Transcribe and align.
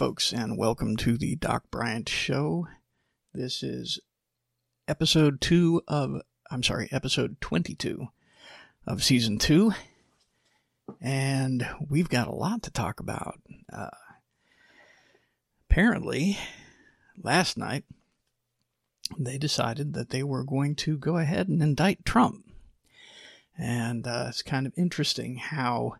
folks, 0.00 0.32
and 0.32 0.56
welcome 0.56 0.96
to 0.96 1.18
the 1.18 1.36
Doc 1.36 1.64
Bryant 1.70 2.08
Show. 2.08 2.66
This 3.34 3.62
is 3.62 4.00
episode 4.88 5.42
two 5.42 5.82
of, 5.86 6.22
I'm 6.50 6.62
sorry, 6.62 6.88
episode 6.90 7.38
22 7.42 8.08
of 8.86 9.04
season 9.04 9.36
two. 9.36 9.74
And 11.02 11.68
we've 11.86 12.08
got 12.08 12.28
a 12.28 12.34
lot 12.34 12.62
to 12.62 12.70
talk 12.70 12.98
about. 12.98 13.42
Uh, 13.70 13.90
apparently, 15.68 16.38
last 17.22 17.58
night, 17.58 17.84
they 19.18 19.36
decided 19.36 19.92
that 19.92 20.08
they 20.08 20.22
were 20.22 20.44
going 20.44 20.76
to 20.76 20.96
go 20.96 21.18
ahead 21.18 21.46
and 21.46 21.62
indict 21.62 22.06
Trump. 22.06 22.46
And 23.58 24.06
uh, 24.06 24.28
it's 24.30 24.40
kind 24.40 24.66
of 24.66 24.72
interesting 24.78 25.36
how 25.36 25.96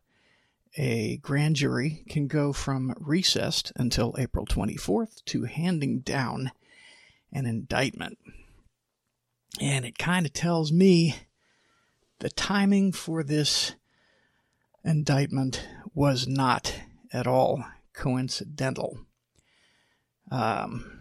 a 0.76 1.16
grand 1.18 1.56
jury 1.56 2.04
can 2.08 2.26
go 2.26 2.52
from 2.52 2.95
recessed 2.98 3.72
until 3.77 4.14
April 4.18 4.46
24th 4.46 5.24
to 5.27 5.45
handing 5.45 6.00
down 6.00 6.52
an 7.33 7.46
indictment. 7.46 8.18
And 9.61 9.84
it 9.84 9.98
kind 9.98 10.27
of 10.27 10.33
tells 10.33 10.70
me 10.70 11.17
the 12.20 12.30
timing 12.30 12.92
for 12.92 13.22
this 13.22 13.74
indictment 14.84 15.67
was 15.95 16.28
not 16.28 16.74
at 17.12 17.27
all 17.27 17.64
coincidental. 17.92 18.98
Um, 20.30 21.00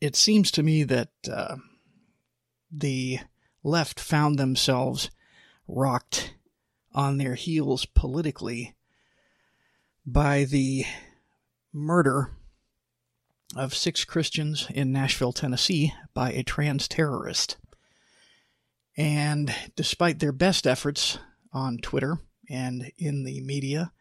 it 0.00 0.14
seems 0.14 0.50
to 0.52 0.62
me 0.62 0.84
that 0.84 1.10
uh, 1.30 1.56
the 2.70 3.18
left 3.64 3.98
found 3.98 4.38
themselves 4.38 5.10
rocked 5.66 6.34
on 6.92 7.18
their 7.18 7.34
heels 7.34 7.86
politically 7.86 8.74
by 10.04 10.44
the 10.44 10.84
murder 11.72 12.30
of 13.56 13.74
six 13.74 14.04
Christians 14.04 14.66
in 14.70 14.92
Nashville, 14.92 15.32
Tennessee, 15.32 15.92
by 16.14 16.32
a 16.32 16.42
trans 16.42 16.88
terrorist. 16.88 17.56
And 18.96 19.54
despite 19.76 20.18
their 20.18 20.32
best 20.32 20.66
efforts 20.66 21.18
on 21.52 21.78
Twitter 21.78 22.18
and 22.48 22.92
in 22.98 23.24
the 23.24 23.40
media, 23.40 23.92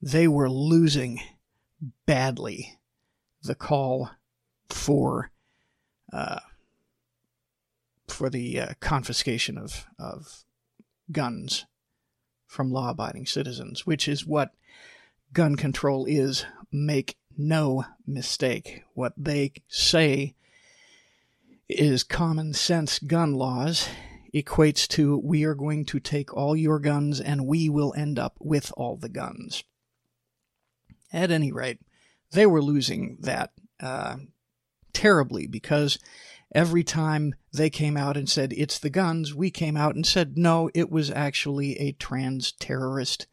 they 0.00 0.28
were 0.28 0.50
losing 0.50 1.20
badly 2.06 2.78
the 3.42 3.54
call 3.54 4.10
for 4.68 5.30
uh, 6.12 6.40
for 8.08 8.30
the 8.30 8.60
uh, 8.60 8.68
confiscation 8.80 9.58
of, 9.58 9.86
of 9.98 10.44
guns 11.12 11.66
from 12.48 12.72
law 12.72 12.90
abiding 12.90 13.26
citizens, 13.26 13.86
which 13.86 14.08
is 14.08 14.26
what 14.26 14.54
gun 15.32 15.54
control 15.54 16.06
is. 16.06 16.44
Make 16.72 17.16
no 17.36 17.84
mistake. 18.06 18.82
What 18.94 19.12
they 19.16 19.52
say 19.68 20.34
is 21.68 22.02
common 22.02 22.54
sense 22.54 22.98
gun 22.98 23.34
laws 23.34 23.88
equates 24.34 24.88
to 24.88 25.18
we 25.18 25.44
are 25.44 25.54
going 25.54 25.84
to 25.84 26.00
take 26.00 26.34
all 26.34 26.56
your 26.56 26.78
guns 26.78 27.20
and 27.20 27.46
we 27.46 27.68
will 27.68 27.94
end 27.96 28.18
up 28.18 28.36
with 28.40 28.72
all 28.76 28.96
the 28.96 29.08
guns. 29.08 29.64
At 31.12 31.30
any 31.30 31.52
rate, 31.52 31.78
they 32.32 32.46
were 32.46 32.62
losing 32.62 33.18
that 33.20 33.52
uh, 33.80 34.16
terribly 34.92 35.46
because 35.46 35.98
every 36.54 36.82
time 36.82 37.34
they 37.52 37.70
came 37.70 37.96
out 37.96 38.16
and 38.16 38.28
said, 38.28 38.52
it's 38.52 38.78
the 38.78 38.90
guns, 38.90 39.34
we 39.34 39.50
came 39.50 39.76
out 39.76 39.94
and 39.94 40.06
said, 40.06 40.36
no, 40.36 40.70
it 40.74 40.90
was 40.90 41.10
actually 41.10 41.78
a 41.78 41.92
trans 41.92 42.52
terrorist 42.52 43.26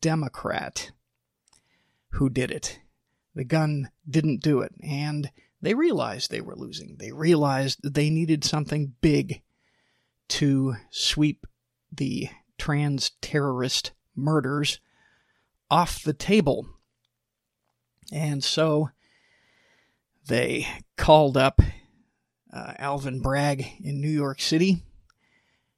Democrat 0.00 0.92
who 2.10 2.28
did 2.28 2.50
it. 2.50 2.80
The 3.34 3.44
gun 3.44 3.90
didn't 4.08 4.42
do 4.42 4.60
it. 4.60 4.74
And 4.82 5.30
they 5.62 5.74
realized 5.74 6.30
they 6.30 6.40
were 6.40 6.56
losing. 6.56 6.96
They 6.98 7.12
realized 7.12 7.80
they 7.82 8.10
needed 8.10 8.44
something 8.44 8.94
big 9.00 9.42
to 10.28 10.76
sweep 10.90 11.46
the 11.92 12.28
trans 12.58 13.12
terrorist 13.20 13.92
murders 14.14 14.80
off 15.70 16.02
the 16.02 16.12
table. 16.12 16.66
And 18.12 18.42
so 18.42 18.90
they 20.26 20.66
called 20.96 21.36
up 21.36 21.60
uh, 22.52 22.74
Alvin 22.78 23.20
Bragg 23.20 23.66
in 23.82 24.00
New 24.00 24.10
York 24.10 24.40
City 24.40 24.82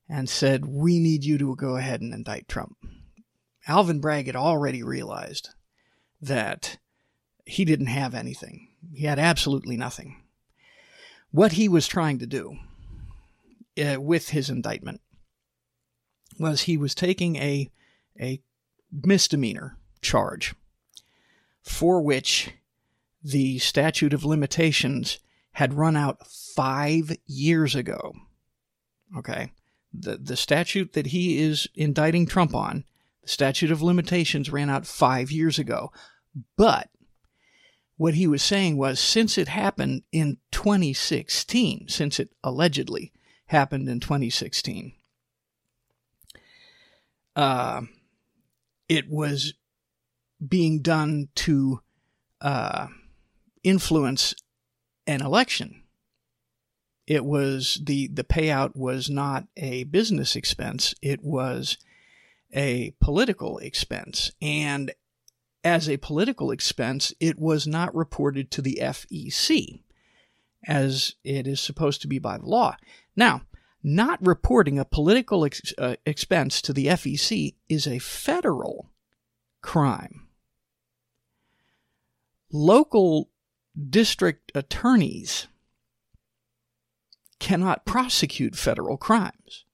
and 0.09 0.29
said, 0.29 0.67
We 0.67 0.99
need 0.99 1.25
you 1.25 1.39
to 1.39 1.57
go 1.57 1.77
ahead 1.77 2.01
and 2.01 2.13
indict 2.13 2.49
Trump. 2.49 2.77
Alvin 3.67 4.01
Bragg 4.01 4.27
had 4.27 4.37
already 4.37 4.83
realized 4.83 5.51
that 6.21 6.79
he 7.45 7.65
didn't 7.65 7.87
have 7.87 8.15
anything, 8.15 8.69
he 8.93 9.07
had 9.07 9.19
absolutely 9.19 9.77
nothing. 9.77 10.23
What 11.31 11.53
he 11.53 11.69
was 11.69 11.89
trying 11.89 12.19
to 12.19 12.27
do 12.27 12.59
uh, 13.83 14.01
with 14.01 14.31
his 14.31 14.51
indictment 14.51 15.01
was 16.39 16.63
he 16.63 16.77
was 16.77 16.95
taking 16.95 17.37
a, 17.37 17.71
a 18.21 18.43
misdemeanor 18.91 19.79
charge 20.03 20.55
for 21.63 22.03
which 22.03 22.51
the 23.23 23.59
statute 23.59 24.13
of 24.13 24.25
limitations 24.25 25.19
had 25.53 25.75
run 25.75 25.97
out 25.97 26.27
five 26.27 27.17
years 27.27 27.75
ago. 27.75 28.15
Okay. 29.17 29.53
The, 29.93 30.17
the 30.17 30.37
statute 30.37 30.95
that 30.95 31.09
he 31.09 31.39
is 31.39 31.69
indicting 31.75 32.27
Trump 32.27 32.55
on, 32.55 32.85
the 33.23 33.29
statute 33.29 33.71
of 33.71 33.83
limitations 33.83 34.51
ran 34.51 34.71
out 34.71 34.87
five 34.87 35.31
years 35.31 35.59
ago. 35.59 35.93
But 36.57 36.89
what 37.97 38.15
he 38.15 38.27
was 38.27 38.43
saying 38.43 38.79
was 38.79 38.99
since 38.99 39.37
it 39.37 39.49
happened 39.49 40.03
in 40.11 40.39
2016, 40.51 41.89
since 41.89 42.19
it 42.19 42.31
allegedly 42.43 43.13
happened 43.47 43.89
in 43.89 44.01
2016, 44.01 44.95
uh, 47.37 47.83
it 48.89 49.09
was 49.09 49.55
being 50.47 50.81
done 50.81 51.29
to 51.35 51.81
uh, 52.41 52.89
influence 53.63 54.35
an 55.07 55.23
election. 55.23 55.83
It 57.07 57.25
was 57.25 57.81
the 57.85 58.09
the 58.09 58.25
payout 58.25 58.77
was 58.77 59.11
not 59.11 59.47
a 59.57 59.85
business 59.85 60.37
expense; 60.37 60.95
it 61.03 61.23
was 61.23 61.79
a 62.55 62.95
political 63.01 63.59
expense, 63.59 64.31
and 64.41 64.93
as 65.65 65.89
a 65.89 65.97
political 65.97 66.51
expense, 66.51 67.13
it 67.21 67.39
was 67.39 67.67
not 67.67 67.95
reported 67.95 68.51
to 68.51 68.63
the 68.63 68.79
FEC 68.81 69.83
as 70.67 71.15
it 71.25 71.47
is 71.47 71.61
supposed 71.61 72.03
to 72.03 72.09
be 72.09 72.19
by 72.19 72.39
the 72.39 72.47
law. 72.47 72.77
Now, 73.17 73.43
not 73.83 74.25
reporting 74.25 74.79
a 74.79 74.85
political 74.85 75.45
ex- 75.45 75.75
uh, 75.77 75.97
expense 76.07 76.63
to 76.63 76.73
the 76.73 76.87
FEC 76.87 77.55
is 77.69 77.87
a 77.87 77.99
federal 77.99 78.91
crime. 79.61 80.29
Local 82.53 83.29
district 83.89 84.53
attorneys 84.55 85.47
cannot 87.39 87.85
prosecute 87.85 88.57
federal 88.57 88.97
crimes. 88.97 89.65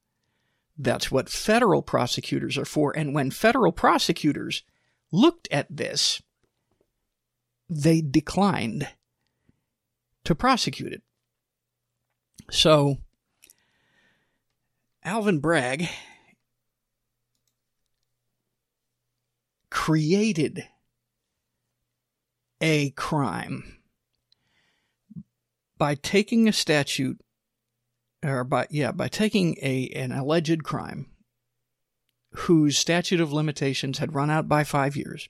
That's 0.76 1.10
what 1.10 1.28
federal 1.28 1.82
prosecutors 1.82 2.56
are 2.56 2.64
for. 2.64 2.96
And 2.96 3.14
when 3.14 3.30
federal 3.30 3.72
prosecutors 3.72 4.62
looked 5.10 5.48
at 5.50 5.66
this, 5.68 6.22
they 7.68 8.00
declined 8.00 8.88
to 10.24 10.34
prosecute 10.34 10.92
it. 10.92 11.02
So, 12.50 12.98
Alvin 15.02 15.40
Bragg 15.40 15.88
created 19.70 20.66
a 22.60 22.90
crime 22.90 23.77
by 25.78 25.94
taking 25.94 26.48
a 26.48 26.52
statute 26.52 27.20
or 28.24 28.44
by 28.44 28.66
yeah 28.70 28.92
by 28.92 29.08
taking 29.08 29.56
a 29.62 29.88
an 29.94 30.12
alleged 30.12 30.64
crime 30.64 31.06
whose 32.32 32.76
statute 32.76 33.20
of 33.20 33.32
limitations 33.32 33.98
had 33.98 34.14
run 34.14 34.28
out 34.28 34.48
by 34.48 34.64
5 34.64 34.96
years 34.96 35.28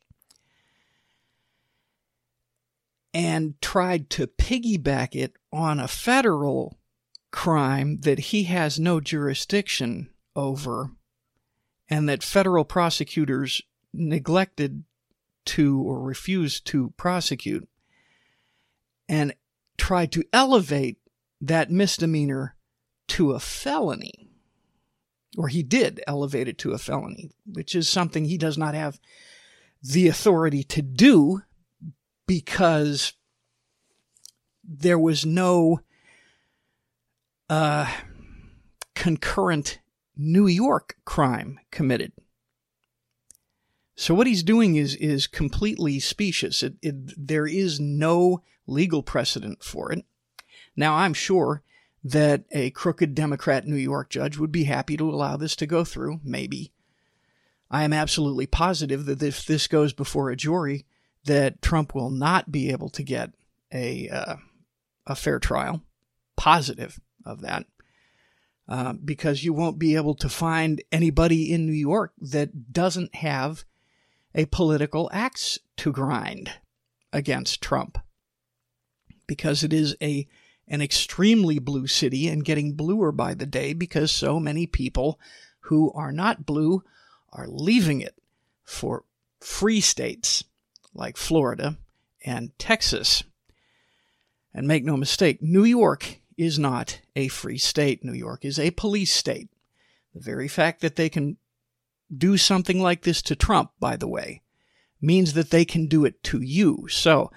and 3.15 3.61
tried 3.61 4.11
to 4.11 4.27
piggyback 4.27 5.15
it 5.15 5.35
on 5.53 5.81
a 5.81 5.89
federal 5.89 6.79
crime 7.31 8.01
that 8.01 8.19
he 8.19 8.45
has 8.45 8.79
no 8.79 9.01
jurisdiction 9.01 10.11
over 10.35 10.91
and 11.89 12.09
that 12.09 12.23
federal 12.23 12.65
prosecutors 12.65 13.63
neglected 13.93 14.85
to 15.45 15.81
or 15.81 16.01
refused 16.01 16.67
to 16.67 16.93
prosecute. 16.97 17.67
And 19.09 19.35
tried 19.79 20.13
to 20.13 20.25
elevate 20.33 20.99
that 21.41 21.71
misdemeanor 21.71 22.57
to 23.09 23.33
a 23.33 23.41
felony, 23.41 24.29
or 25.37 25.49
he 25.49 25.63
did 25.63 26.03
elevate 26.07 26.49
it 26.49 26.59
to 26.59 26.73
a 26.73 26.79
felony, 26.79 27.31
which 27.47 27.75
is 27.75 27.89
something 27.89 28.25
he 28.25 28.37
does 28.37 28.59
not 28.59 28.75
have 28.75 29.01
the 29.83 30.09
authority 30.09 30.63
to 30.65 30.83
do 30.83 31.43
because 32.27 33.15
there 34.63 34.99
was 34.99 35.25
no 35.25 35.81
uh, 37.49 37.91
concurrent 38.95 39.79
New 40.17 40.47
York 40.47 40.97
crime 41.05 41.59
committed. 41.71 42.13
So 44.01 44.15
what 44.15 44.29
he's 44.29 44.45
doing 44.45 44.77
is 44.77 44.95
is 44.95 45.27
completely 45.27 45.99
specious. 45.99 46.63
It, 46.63 46.75
it, 46.83 47.27
there 47.27 47.49
is 47.49 47.81
no 47.81 48.45
legal 48.65 49.03
precedent 49.03 49.65
for 49.65 49.91
it. 49.91 50.05
Now 50.77 50.95
I'm 50.95 51.15
sure 51.15 51.65
that 52.05 52.45
a 52.53 52.71
crooked 52.71 53.17
Democrat 53.17 53.67
New 53.67 53.75
York 53.75 54.09
judge 54.09 54.39
would 54.39 54.53
be 54.53 54.65
happy 54.65 54.97
to 54.97 55.11
allow 55.11 55.37
this 55.37 55.57
to 55.57 55.67
go 55.67 55.83
through. 55.83 56.21
Maybe. 56.23 56.73
I 57.73 57.83
am 57.83 57.93
absolutely 57.93 58.47
positive 58.47 59.05
that 59.07 59.21
if 59.21 59.45
this 59.45 59.67
goes 59.67 59.93
before 59.93 60.31
a 60.31 60.37
jury, 60.37 60.87
that 61.25 61.61
Trump 61.61 61.93
will 61.93 62.11
not 62.11 62.53
be 62.53 62.71
able 62.71 62.91
to 62.91 63.03
get 63.03 63.33
a 63.75 64.09
uh, 64.11 64.37
a 65.09 65.17
fair 65.17 65.41
trial. 65.41 65.83
Positive 66.37 67.01
of 67.27 67.41
that. 67.41 67.67
Uh, 68.69 68.93
because 68.93 69.43
you 69.43 69.53
won't 69.53 69.81
be 69.81 69.97
able 69.97 70.15
to 70.15 70.29
find 70.29 70.85
anybody 70.93 71.53
in 71.53 71.67
New 71.67 71.73
York 71.73 72.13
that 72.21 72.73
doesn't 72.73 73.17
have 73.17 73.65
a 74.35 74.47
political 74.47 75.09
axe 75.13 75.59
to 75.77 75.93
grind 75.93 76.53
against 77.13 77.61
Trump. 77.61 77.99
Because 79.27 79.63
it 79.63 79.73
is 79.73 79.97
a 80.01 80.27
an 80.71 80.83
extremely 80.83 81.59
blue 81.59 81.87
city 81.87 82.29
and 82.29 82.45
getting 82.45 82.75
bluer 82.75 83.11
by 83.11 83.33
the 83.33 83.47
day 83.47 83.73
because 83.73 84.13
so 84.13 84.39
many 84.39 84.67
people 84.67 85.19
who 85.61 85.91
are 85.93 86.13
not 86.13 86.45
blue 86.45 86.83
are 87.33 87.49
leaving 87.49 88.01
it 88.01 88.15
for 88.65 89.05
free 89.41 89.81
states 89.81 90.45
like 90.93 91.17
Florida 91.17 91.79
and 92.25 92.57
Texas. 92.59 93.23
And 94.53 94.67
make 94.67 94.85
no 94.85 94.97
mistake, 94.97 95.41
New 95.41 95.65
York 95.65 96.21
is 96.37 96.59
not 96.59 97.01
a 97.17 97.29
free 97.29 97.59
state. 97.59 98.05
New 98.05 98.13
York 98.13 98.45
is 98.45 98.59
a 98.59 98.71
police 98.73 99.13
state. 99.13 99.49
The 100.15 100.21
very 100.21 100.49
fact 100.49 100.81
that 100.81 100.97
they 100.97 101.09
can 101.09 101.37
do 102.15 102.37
something 102.37 102.81
like 102.81 103.03
this 103.03 103.23
to 103.23 103.37
Trump, 103.37 103.73
by 103.79 103.97
the 103.97 104.09
way, 104.09 104.43
means 105.01 105.35
that 105.35 105.51
they 105.51 105.65
can 105.65 105.87
do 105.87 106.05
it 106.05 106.23
to 106.25 106.41
you. 106.41 106.87
So 106.89 107.31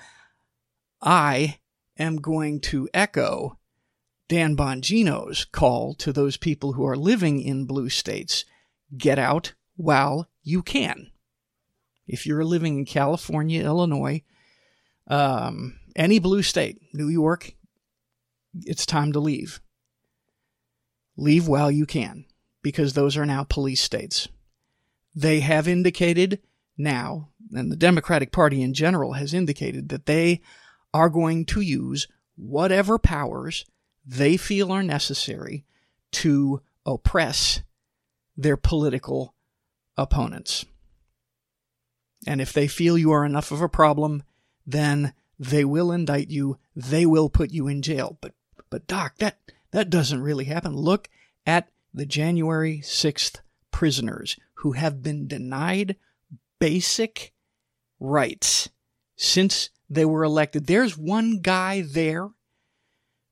I 1.01 1.59
am 1.97 2.17
going 2.17 2.61
to 2.61 2.89
echo 2.93 3.57
Dan 4.27 4.55
Bongino's 4.55 5.45
call 5.45 5.93
to 5.95 6.13
those 6.13 6.37
people 6.37 6.73
who 6.73 6.85
are 6.85 6.95
living 6.95 7.41
in 7.41 7.65
blue 7.65 7.89
states 7.89 8.45
get 8.97 9.19
out 9.19 9.53
while 9.75 10.29
you 10.41 10.61
can. 10.61 11.11
If 12.07 12.25
you're 12.25 12.45
living 12.45 12.77
in 12.77 12.85
California, 12.85 13.63
Illinois, 13.63 14.23
um, 15.07 15.79
any 15.95 16.19
blue 16.19 16.43
state, 16.43 16.79
New 16.93 17.09
York, 17.09 17.55
it's 18.53 18.85
time 18.85 19.11
to 19.13 19.19
leave. 19.19 19.59
Leave 21.17 21.47
while 21.47 21.69
you 21.69 21.85
can, 21.85 22.25
because 22.61 22.93
those 22.93 23.17
are 23.17 23.25
now 23.25 23.43
police 23.43 23.81
states. 23.81 24.27
They 25.13 25.41
have 25.41 25.67
indicated 25.67 26.39
now, 26.77 27.29
and 27.53 27.71
the 27.71 27.75
Democratic 27.75 28.31
Party 28.31 28.61
in 28.61 28.73
general 28.73 29.13
has 29.13 29.33
indicated 29.33 29.89
that 29.89 30.05
they 30.05 30.41
are 30.93 31.09
going 31.09 31.45
to 31.45 31.61
use 31.61 32.07
whatever 32.35 32.97
powers 32.97 33.65
they 34.05 34.37
feel 34.37 34.71
are 34.71 34.83
necessary 34.83 35.65
to 36.11 36.61
oppress 36.85 37.61
their 38.35 38.57
political 38.57 39.33
opponents. 39.97 40.65
And 42.25 42.41
if 42.41 42.53
they 42.53 42.67
feel 42.67 42.97
you 42.97 43.11
are 43.11 43.25
enough 43.25 43.51
of 43.51 43.61
a 43.61 43.69
problem, 43.69 44.23
then 44.65 45.13
they 45.39 45.65
will 45.65 45.91
indict 45.91 46.29
you, 46.29 46.57
they 46.75 47.05
will 47.05 47.29
put 47.29 47.51
you 47.51 47.67
in 47.67 47.81
jail. 47.81 48.17
But 48.21 48.33
but 48.69 48.87
doc, 48.87 49.17
that 49.17 49.37
that 49.71 49.89
doesn't 49.89 50.21
really 50.21 50.45
happen. 50.45 50.75
Look 50.75 51.09
at 51.45 51.69
the 51.93 52.05
January 52.05 52.79
6th 52.83 53.39
prisoners 53.81 54.37
who 54.57 54.73
have 54.73 55.01
been 55.01 55.27
denied 55.27 55.95
basic 56.59 57.33
rights 57.99 58.69
since 59.15 59.71
they 59.89 60.05
were 60.05 60.23
elected. 60.23 60.67
There's 60.67 60.95
one 60.95 61.39
guy 61.41 61.81
there. 61.81 62.29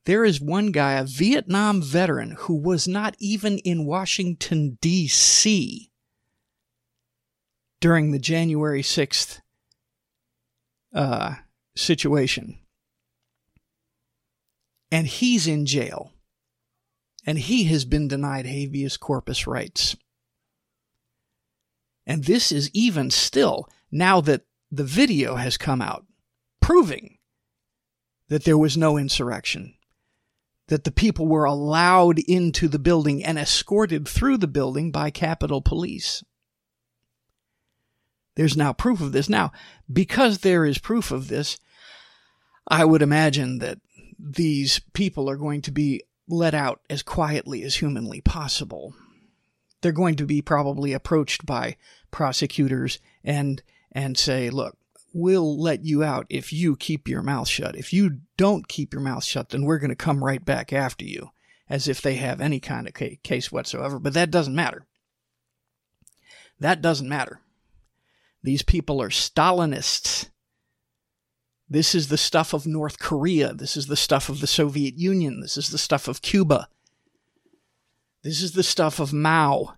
There 0.05 0.25
is 0.25 0.41
one 0.41 0.71
guy, 0.71 0.93
a 0.93 1.03
Vietnam 1.03 1.83
veteran, 1.83 2.35
who 2.39 2.55
was 2.55 2.87
not 2.87 3.15
even 3.19 3.59
in 3.59 3.85
Washington, 3.85 4.79
D.C. 4.81 5.91
during 7.79 8.09
the 8.09 8.17
January 8.17 8.81
6th 8.81 9.41
uh, 10.95 11.35
situation. 11.75 12.57
And 14.91 15.05
he's 15.05 15.45
in 15.45 15.67
jail. 15.67 16.11
And 17.23 17.37
he 17.37 17.65
has 17.65 17.85
been 17.85 18.07
denied 18.07 18.47
habeas 18.47 18.97
corpus 18.97 19.45
rights. 19.45 19.95
And 22.09 22.23
this 22.23 22.51
is 22.51 22.71
even 22.73 23.11
still, 23.11 23.69
now 23.91 24.19
that 24.21 24.41
the 24.71 24.83
video 24.83 25.35
has 25.35 25.57
come 25.57 25.79
out, 25.79 26.07
proving 26.59 27.19
that 28.29 28.45
there 28.45 28.57
was 28.57 28.75
no 28.75 28.97
insurrection, 28.97 29.75
that 30.69 30.85
the 30.85 30.91
people 30.91 31.27
were 31.27 31.45
allowed 31.45 32.17
into 32.17 32.67
the 32.67 32.79
building 32.79 33.23
and 33.23 33.37
escorted 33.37 34.07
through 34.07 34.39
the 34.39 34.47
building 34.47 34.91
by 34.91 35.11
Capitol 35.11 35.61
Police. 35.61 36.23
There's 38.35 38.57
now 38.57 38.73
proof 38.73 39.01
of 39.01 39.11
this. 39.11 39.29
Now, 39.29 39.51
because 39.91 40.39
there 40.39 40.65
is 40.65 40.79
proof 40.79 41.11
of 41.11 41.27
this, 41.27 41.59
I 42.67 42.85
would 42.85 43.03
imagine 43.03 43.59
that 43.59 43.77
these 44.17 44.81
people 44.93 45.29
are 45.29 45.37
going 45.37 45.61
to 45.61 45.71
be 45.71 46.01
let 46.27 46.55
out 46.55 46.81
as 46.89 47.03
quietly 47.03 47.61
as 47.61 47.75
humanly 47.75 48.19
possible. 48.19 48.95
They're 49.81 49.91
going 49.91 50.15
to 50.15 50.25
be 50.25 50.41
probably 50.41 50.93
approached 50.93 51.45
by 51.45 51.77
prosecutors 52.11 52.99
and 53.23 53.61
and 53.91 54.17
say, 54.17 54.49
"Look, 54.49 54.77
we'll 55.13 55.59
let 55.59 55.83
you 55.83 56.03
out 56.03 56.25
if 56.29 56.53
you 56.53 56.75
keep 56.75 57.07
your 57.07 57.21
mouth 57.21 57.47
shut. 57.47 57.75
If 57.75 57.93
you 57.93 58.19
don't 58.37 58.67
keep 58.67 58.93
your 58.93 59.01
mouth 59.01 59.23
shut, 59.23 59.49
then 59.49 59.63
we're 59.63 59.79
going 59.79 59.89
to 59.89 59.95
come 59.95 60.23
right 60.23 60.43
back 60.43 60.71
after 60.73 61.05
you, 61.05 61.29
as 61.69 61.87
if 61.87 62.01
they 62.01 62.15
have 62.15 62.41
any 62.41 62.59
kind 62.59 62.87
of 62.87 62.93
case 63.23 63.51
whatsoever. 63.51 63.99
But 63.99 64.13
that 64.13 64.31
doesn't 64.31 64.55
matter. 64.55 64.85
That 66.59 66.81
doesn't 66.81 67.09
matter. 67.09 67.41
These 68.43 68.63
people 68.63 69.01
are 69.01 69.09
Stalinists. 69.09 70.29
This 71.69 71.93
is 71.93 72.07
the 72.07 72.17
stuff 72.17 72.53
of 72.53 72.65
North 72.65 72.99
Korea. 72.99 73.53
This 73.53 73.77
is 73.77 73.87
the 73.87 73.95
stuff 73.95 74.29
of 74.29 74.41
the 74.41 74.47
Soviet 74.47 74.97
Union. 74.97 75.39
This 75.41 75.55
is 75.55 75.69
the 75.69 75.77
stuff 75.77 76.07
of 76.07 76.21
Cuba. 76.21 76.67
This 78.23 78.41
is 78.41 78.51
the 78.51 78.63
stuff 78.63 78.99
of 78.99 79.13
Mao. 79.13 79.75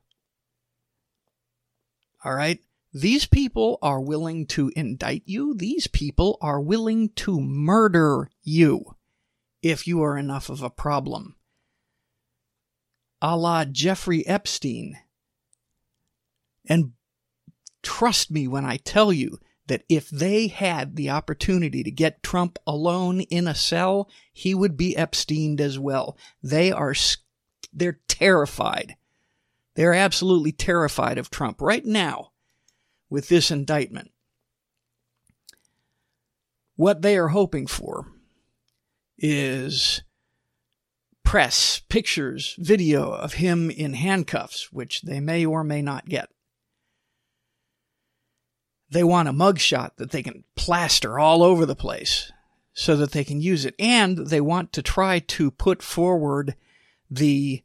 All 2.23 2.33
right? 2.33 2.59
These 2.93 3.25
people 3.25 3.77
are 3.81 4.01
willing 4.01 4.45
to 4.47 4.71
indict 4.75 5.23
you. 5.25 5.53
These 5.55 5.87
people 5.87 6.37
are 6.41 6.59
willing 6.59 7.09
to 7.17 7.39
murder 7.39 8.29
you 8.43 8.95
if 9.61 9.87
you 9.87 10.03
are 10.03 10.17
enough 10.17 10.49
of 10.49 10.61
a 10.61 10.69
problem. 10.69 11.35
A 13.21 13.37
la 13.37 13.65
Jeffrey 13.65 14.27
Epstein. 14.27 14.97
And 16.67 16.93
trust 17.81 18.31
me 18.31 18.47
when 18.47 18.65
I 18.65 18.77
tell 18.77 19.13
you 19.13 19.39
that 19.67 19.83
if 19.87 20.09
they 20.09 20.47
had 20.47 20.95
the 20.95 21.09
opportunity 21.09 21.83
to 21.83 21.91
get 21.91 22.23
Trump 22.23 22.59
alone 22.67 23.21
in 23.21 23.47
a 23.47 23.55
cell, 23.55 24.09
he 24.33 24.53
would 24.53 24.75
be 24.75 24.95
Epsteined 24.95 25.61
as 25.61 25.79
well. 25.79 26.17
They 26.43 26.71
are 26.71 26.93
they're 27.73 27.99
terrified. 28.07 28.95
They're 29.75 29.93
absolutely 29.93 30.51
terrified 30.51 31.17
of 31.17 31.29
Trump 31.29 31.61
right 31.61 31.85
now 31.85 32.31
with 33.09 33.29
this 33.29 33.51
indictment. 33.51 34.11
What 36.75 37.01
they 37.01 37.17
are 37.17 37.29
hoping 37.29 37.67
for 37.67 38.07
is 39.17 40.01
press, 41.23 41.81
pictures, 41.87 42.55
video 42.57 43.11
of 43.11 43.33
him 43.33 43.69
in 43.69 43.93
handcuffs, 43.93 44.71
which 44.71 45.03
they 45.03 45.19
may 45.19 45.45
or 45.45 45.63
may 45.63 45.81
not 45.81 46.09
get. 46.09 46.29
They 48.89 49.03
want 49.03 49.29
a 49.29 49.33
mugshot 49.33 49.95
that 49.97 50.11
they 50.11 50.23
can 50.23 50.43
plaster 50.55 51.17
all 51.17 51.43
over 51.43 51.65
the 51.65 51.75
place 51.75 52.31
so 52.73 52.95
that 52.97 53.11
they 53.11 53.23
can 53.23 53.41
use 53.41 53.63
it. 53.63 53.75
And 53.79 54.17
they 54.27 54.41
want 54.41 54.73
to 54.73 54.81
try 54.81 55.19
to 55.19 55.51
put 55.51 55.81
forward 55.81 56.55
the 57.11 57.61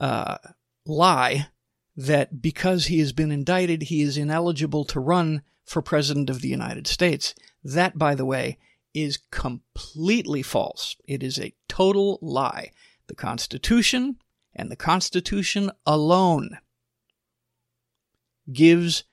uh, 0.00 0.38
lie 0.86 1.48
that 1.96 2.42
because 2.42 2.86
he 2.86 2.98
has 2.98 3.12
been 3.12 3.30
indicted, 3.30 3.82
he 3.82 4.02
is 4.02 4.16
ineligible 4.16 4.84
to 4.86 4.98
run 4.98 5.42
for 5.64 5.82
President 5.82 6.30
of 6.30 6.40
the 6.40 6.48
United 6.48 6.86
States. 6.86 7.34
That, 7.62 7.98
by 7.98 8.14
the 8.14 8.24
way, 8.24 8.58
is 8.94 9.18
completely 9.30 10.42
false. 10.42 10.96
It 11.06 11.22
is 11.22 11.38
a 11.38 11.54
total 11.68 12.18
lie. 12.22 12.70
The 13.06 13.14
Constitution 13.14 14.16
and 14.54 14.70
the 14.70 14.76
Constitution 14.76 15.70
alone 15.84 16.58
gives 18.50 19.04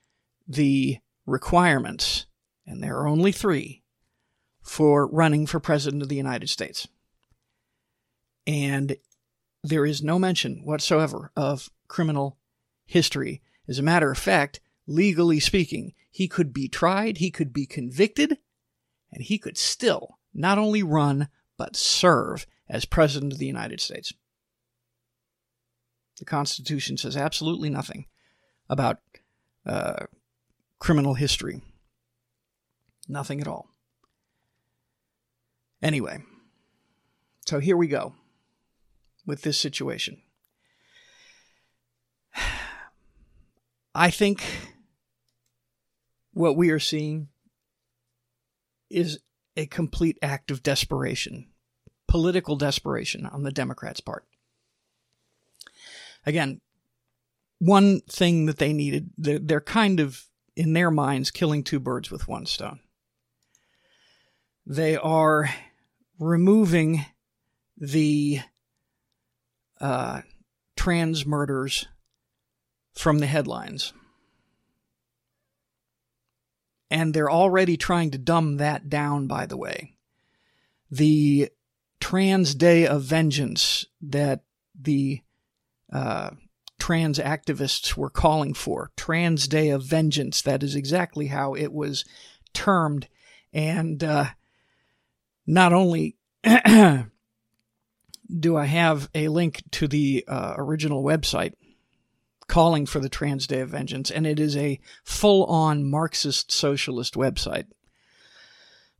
the 0.48 0.98
requirements, 1.26 2.26
and 2.66 2.82
there 2.82 2.96
are 2.98 3.08
only 3.08 3.32
three, 3.32 3.82
for 4.62 5.06
running 5.06 5.46
for 5.46 5.60
President 5.60 6.02
of 6.02 6.08
the 6.08 6.16
United 6.16 6.48
States. 6.48 6.88
And 8.46 8.96
there 9.64 9.86
is 9.86 10.02
no 10.02 10.18
mention 10.18 10.60
whatsoever 10.62 11.32
of 11.34 11.70
criminal 11.88 12.38
history. 12.84 13.42
As 13.66 13.78
a 13.78 13.82
matter 13.82 14.10
of 14.10 14.18
fact, 14.18 14.60
legally 14.86 15.40
speaking, 15.40 15.94
he 16.10 16.28
could 16.28 16.52
be 16.52 16.68
tried, 16.68 17.16
he 17.16 17.30
could 17.30 17.50
be 17.50 17.64
convicted, 17.64 18.36
and 19.10 19.22
he 19.22 19.38
could 19.38 19.56
still 19.56 20.18
not 20.34 20.58
only 20.58 20.82
run, 20.82 21.28
but 21.56 21.76
serve 21.76 22.46
as 22.68 22.84
President 22.84 23.32
of 23.32 23.38
the 23.38 23.46
United 23.46 23.80
States. 23.80 24.12
The 26.18 26.26
Constitution 26.26 26.98
says 26.98 27.16
absolutely 27.16 27.70
nothing 27.70 28.04
about 28.68 28.98
uh, 29.64 30.06
criminal 30.78 31.14
history. 31.14 31.62
Nothing 33.08 33.40
at 33.40 33.48
all. 33.48 33.70
Anyway, 35.82 36.18
so 37.46 37.60
here 37.60 37.76
we 37.76 37.88
go 37.88 38.14
with 39.26 39.42
this 39.42 39.58
situation. 39.58 40.20
I 43.94 44.10
think 44.10 44.44
what 46.32 46.56
we 46.56 46.70
are 46.70 46.80
seeing 46.80 47.28
is 48.90 49.20
a 49.56 49.66
complete 49.66 50.18
act 50.20 50.50
of 50.50 50.62
desperation, 50.62 51.48
political 52.08 52.56
desperation 52.56 53.24
on 53.26 53.44
the 53.44 53.52
Democrats' 53.52 54.00
part. 54.00 54.24
Again, 56.26 56.60
one 57.60 58.00
thing 58.02 58.46
that 58.46 58.58
they 58.58 58.72
needed, 58.72 59.10
they're, 59.16 59.38
they're 59.38 59.60
kind 59.60 60.00
of, 60.00 60.24
in 60.56 60.72
their 60.72 60.90
minds, 60.90 61.30
killing 61.30 61.62
two 61.62 61.80
birds 61.80 62.10
with 62.10 62.26
one 62.26 62.46
stone. 62.46 62.80
They 64.66 64.96
are 64.96 65.50
removing 66.18 67.04
the 67.76 68.40
uh, 69.84 70.22
trans 70.76 71.26
murders 71.26 71.88
from 72.94 73.18
the 73.18 73.26
headlines. 73.26 73.92
And 76.90 77.12
they're 77.12 77.30
already 77.30 77.76
trying 77.76 78.10
to 78.12 78.18
dumb 78.18 78.56
that 78.56 78.88
down, 78.88 79.26
by 79.26 79.44
the 79.44 79.58
way. 79.58 79.92
The 80.90 81.50
Trans 82.00 82.54
Day 82.54 82.86
of 82.86 83.02
Vengeance 83.02 83.84
that 84.00 84.40
the 84.74 85.20
uh, 85.92 86.30
trans 86.78 87.18
activists 87.18 87.94
were 87.94 88.08
calling 88.08 88.54
for, 88.54 88.90
Trans 88.96 89.46
Day 89.46 89.68
of 89.68 89.84
Vengeance, 89.84 90.40
that 90.40 90.62
is 90.62 90.74
exactly 90.74 91.26
how 91.26 91.52
it 91.52 91.74
was 91.74 92.06
termed. 92.54 93.06
And 93.52 94.02
uh, 94.02 94.28
not 95.46 95.74
only 95.74 96.16
do 98.28 98.56
I 98.56 98.64
have 98.66 99.08
a 99.14 99.28
link 99.28 99.62
to 99.72 99.88
the 99.88 100.24
uh, 100.26 100.54
original 100.56 101.02
website 101.02 101.54
calling 102.46 102.86
for 102.86 103.00
the 103.00 103.08
Trans 103.08 103.46
Day 103.46 103.60
of 103.60 103.70
Vengeance, 103.70 104.10
and 104.10 104.26
it 104.26 104.38
is 104.38 104.56
a 104.56 104.80
full 105.02 105.44
on 105.46 105.88
Marxist 105.88 106.52
socialist 106.52 107.14
website. 107.14 107.66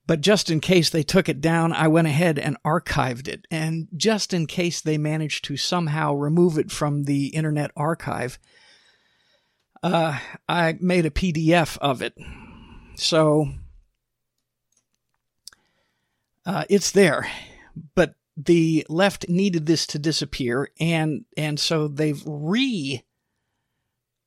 But 0.07 0.21
just 0.21 0.51
in 0.51 0.61
case 0.61 0.91
they 0.91 1.03
took 1.03 1.29
it 1.29 1.41
down, 1.41 1.73
I 1.73 1.89
went 1.89 2.07
ahead 2.07 2.39
and 2.39 2.63
archived 2.63 3.27
it. 3.27 3.47
And 3.51 3.89
just 3.97 4.35
in 4.35 4.47
case 4.47 4.81
they 4.81 4.99
managed 4.99 5.45
to 5.47 5.57
somehow 5.57 6.15
remove 6.15 6.59
it 6.59 6.71
from 6.71 7.05
the 7.05 7.29
Internet 7.29 7.71
Archive, 7.75 8.39
uh, 9.83 10.19
I 10.47 10.77
made 10.81 11.07
a 11.07 11.11
PDF 11.11 11.79
of 11.79 12.03
it. 12.03 12.19
So 12.97 13.49
uh, 16.45 16.65
it's 16.69 16.91
there. 16.91 17.27
But 17.95 18.15
the 18.37 18.87
left 18.89 19.29
needed 19.29 19.67
this 19.67 19.87
to 19.89 19.99
disappear, 19.99 20.71
and 20.81 21.25
and 21.37 21.59
so 21.59 21.89
they've 21.89 22.23
re 22.27 23.05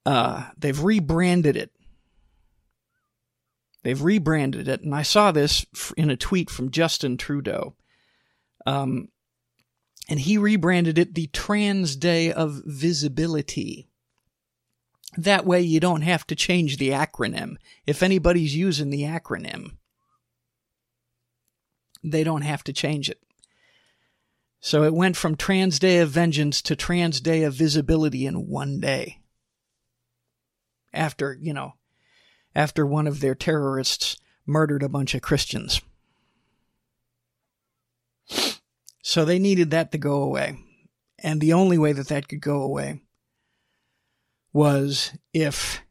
uh, 0.05 0.49
they've 0.57 0.81
rebranded 0.81 1.57
it. 1.57 1.71
They've 3.83 4.01
rebranded 4.01 4.67
it, 4.67 4.81
and 4.81 4.95
I 4.95 5.03
saw 5.03 5.31
this 5.31 5.65
in 5.95 6.09
a 6.09 6.17
tweet 6.17 6.49
from 6.49 6.71
Justin 6.71 7.17
Trudeau. 7.17 7.75
Um, 8.65 9.09
and 10.09 10.19
he 10.19 10.37
rebranded 10.37 10.97
it 10.97 11.13
the 11.13 11.27
Trans 11.27 11.95
Day 11.95 12.31
of 12.31 12.61
Visibility. 12.65 13.87
That 15.17 15.45
way, 15.45 15.61
you 15.61 15.79
don't 15.79 16.01
have 16.01 16.25
to 16.27 16.35
change 16.35 16.77
the 16.77 16.89
acronym. 16.89 17.57
If 17.85 18.03
anybody's 18.03 18.55
using 18.55 18.89
the 18.89 19.03
acronym, 19.03 19.77
they 22.03 22.23
don't 22.23 22.43
have 22.43 22.63
to 22.65 22.73
change 22.73 23.09
it. 23.09 23.21
So 24.67 24.83
it 24.83 24.93
went 24.93 25.15
from 25.15 25.37
Trans 25.37 25.79
Day 25.79 25.99
of 25.99 26.09
Vengeance 26.09 26.61
to 26.63 26.75
Trans 26.75 27.21
Day 27.21 27.43
of 27.43 27.53
Visibility 27.53 28.25
in 28.25 28.49
one 28.49 28.81
day 28.81 29.21
after, 30.91 31.37
you 31.39 31.53
know, 31.53 31.75
after 32.53 32.85
one 32.85 33.07
of 33.07 33.21
their 33.21 33.33
terrorists 33.33 34.17
murdered 34.45 34.83
a 34.83 34.89
bunch 34.89 35.15
of 35.15 35.21
Christians. 35.21 35.79
So 39.01 39.23
they 39.23 39.39
needed 39.39 39.71
that 39.71 39.93
to 39.93 39.97
go 39.97 40.21
away. 40.21 40.59
And 41.17 41.39
the 41.39 41.53
only 41.53 41.77
way 41.77 41.93
that 41.93 42.09
that 42.09 42.27
could 42.27 42.41
go 42.41 42.61
away 42.61 43.03
was 44.51 45.13
if 45.33 45.81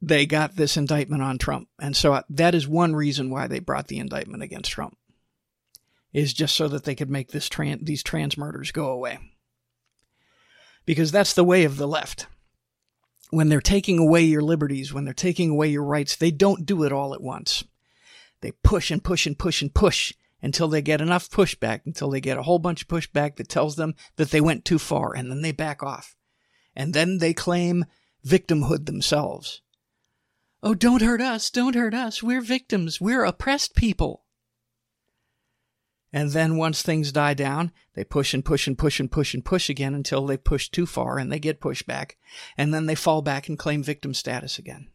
they 0.00 0.26
got 0.26 0.56
this 0.56 0.76
indictment 0.76 1.22
on 1.22 1.38
Trump. 1.38 1.68
And 1.80 1.96
so 1.96 2.20
that 2.28 2.56
is 2.56 2.66
one 2.66 2.96
reason 2.96 3.30
why 3.30 3.46
they 3.46 3.60
brought 3.60 3.86
the 3.86 4.00
indictment 4.00 4.42
against 4.42 4.72
Trump. 4.72 4.96
Is 6.12 6.32
just 6.32 6.54
so 6.54 6.68
that 6.68 6.84
they 6.84 6.94
could 6.94 7.10
make 7.10 7.30
this 7.30 7.48
trans, 7.48 7.84
these 7.84 8.02
trans 8.02 8.36
murders 8.36 8.70
go 8.70 8.90
away. 8.90 9.18
Because 10.84 11.10
that's 11.10 11.32
the 11.32 11.44
way 11.44 11.64
of 11.64 11.76
the 11.76 11.88
left 11.88 12.26
when 13.32 13.48
they're 13.48 13.62
taking 13.62 13.98
away 13.98 14.20
your 14.20 14.42
liberties, 14.42 14.92
when 14.92 15.06
they're 15.06 15.14
taking 15.14 15.48
away 15.48 15.66
your 15.66 15.84
rights, 15.84 16.14
they 16.14 16.30
don't 16.30 16.66
do 16.66 16.82
it 16.82 16.92
all 16.92 17.14
at 17.14 17.22
once. 17.22 17.64
They 18.42 18.52
push 18.62 18.90
and 18.90 19.02
push 19.02 19.26
and 19.26 19.38
push 19.38 19.62
and 19.62 19.72
push 19.72 20.12
until 20.42 20.68
they 20.68 20.82
get 20.82 21.00
enough 21.00 21.30
pushback, 21.30 21.80
until 21.86 22.10
they 22.10 22.20
get 22.20 22.36
a 22.36 22.42
whole 22.42 22.58
bunch 22.58 22.82
of 22.82 22.88
pushback 22.88 23.36
that 23.36 23.48
tells 23.48 23.76
them 23.76 23.94
that 24.16 24.32
they 24.32 24.40
went 24.42 24.66
too 24.66 24.78
far, 24.78 25.14
and 25.16 25.30
then 25.30 25.40
they 25.40 25.50
back 25.50 25.82
off. 25.82 26.14
And 26.76 26.92
then 26.92 27.18
they 27.18 27.32
claim 27.32 27.86
victimhood 28.26 28.84
themselves. 28.84 29.62
Oh, 30.62 30.74
don't 30.74 31.00
hurt 31.00 31.22
us, 31.22 31.48
don't 31.48 31.74
hurt 31.74 31.94
us. 31.94 32.22
We're 32.22 32.42
victims. 32.42 33.00
We're 33.00 33.24
oppressed 33.24 33.74
people. 33.74 34.21
And 36.12 36.30
then 36.30 36.58
once 36.58 36.82
things 36.82 37.10
die 37.10 37.32
down, 37.32 37.72
they 37.94 38.04
push 38.04 38.34
and 38.34 38.44
push 38.44 38.66
and 38.66 38.76
push 38.76 39.00
and 39.00 39.10
push 39.10 39.32
and 39.32 39.44
push 39.44 39.70
again 39.70 39.94
until 39.94 40.26
they 40.26 40.36
push 40.36 40.68
too 40.68 40.84
far 40.84 41.18
and 41.18 41.32
they 41.32 41.38
get 41.38 41.60
pushed 41.60 41.86
back. 41.86 42.18
And 42.56 42.74
then 42.74 42.84
they 42.84 42.94
fall 42.94 43.22
back 43.22 43.48
and 43.48 43.58
claim 43.58 43.82
victim 43.82 44.12
status 44.12 44.58
again. 44.58 44.88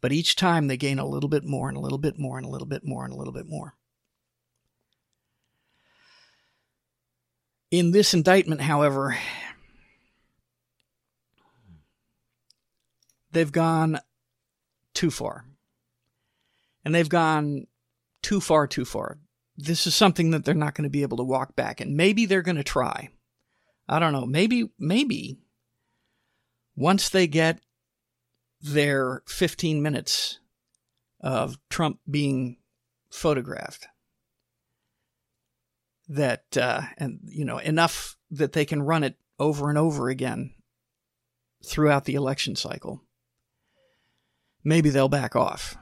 But 0.00 0.12
each 0.12 0.34
time 0.34 0.66
they 0.66 0.78
gain 0.78 0.98
a 0.98 1.06
little 1.06 1.28
bit 1.28 1.44
more 1.44 1.68
and 1.68 1.76
a 1.76 1.80
little 1.80 1.98
bit 1.98 2.18
more 2.18 2.38
and 2.38 2.46
a 2.46 2.48
little 2.48 2.66
bit 2.66 2.84
more 2.84 3.04
and 3.04 3.12
a 3.12 3.16
little 3.16 3.34
bit 3.34 3.46
more. 3.46 3.74
In 7.70 7.90
this 7.90 8.14
indictment, 8.14 8.62
however, 8.62 9.18
they've 13.30 13.52
gone 13.52 14.00
too 14.94 15.10
far. 15.10 15.44
And 16.82 16.94
they've 16.94 17.08
gone 17.08 17.66
too 18.22 18.40
far, 18.40 18.66
too 18.66 18.86
far 18.86 19.18
this 19.58 19.88
is 19.88 19.94
something 19.94 20.30
that 20.30 20.44
they're 20.44 20.54
not 20.54 20.74
going 20.74 20.84
to 20.84 20.90
be 20.90 21.02
able 21.02 21.16
to 21.16 21.24
walk 21.24 21.56
back. 21.56 21.80
And 21.80 21.96
maybe 21.96 22.24
they're 22.24 22.42
going 22.42 22.56
to 22.56 22.64
try. 22.64 23.10
I 23.88 23.98
don't 23.98 24.12
know. 24.12 24.24
Maybe, 24.24 24.70
maybe 24.78 25.40
once 26.76 27.08
they 27.08 27.26
get 27.26 27.60
their 28.60 29.22
15 29.26 29.82
minutes 29.82 30.38
of 31.20 31.58
Trump 31.68 31.98
being 32.08 32.58
photographed, 33.10 33.88
that, 36.08 36.56
uh, 36.56 36.82
and, 36.96 37.18
you 37.24 37.44
know, 37.44 37.58
enough 37.58 38.16
that 38.30 38.52
they 38.52 38.64
can 38.64 38.82
run 38.82 39.02
it 39.02 39.16
over 39.40 39.68
and 39.68 39.76
over 39.76 40.08
again 40.08 40.54
throughout 41.64 42.04
the 42.04 42.14
election 42.14 42.54
cycle, 42.54 43.02
maybe 44.62 44.88
they'll 44.88 45.08
back 45.08 45.34
off 45.34 45.76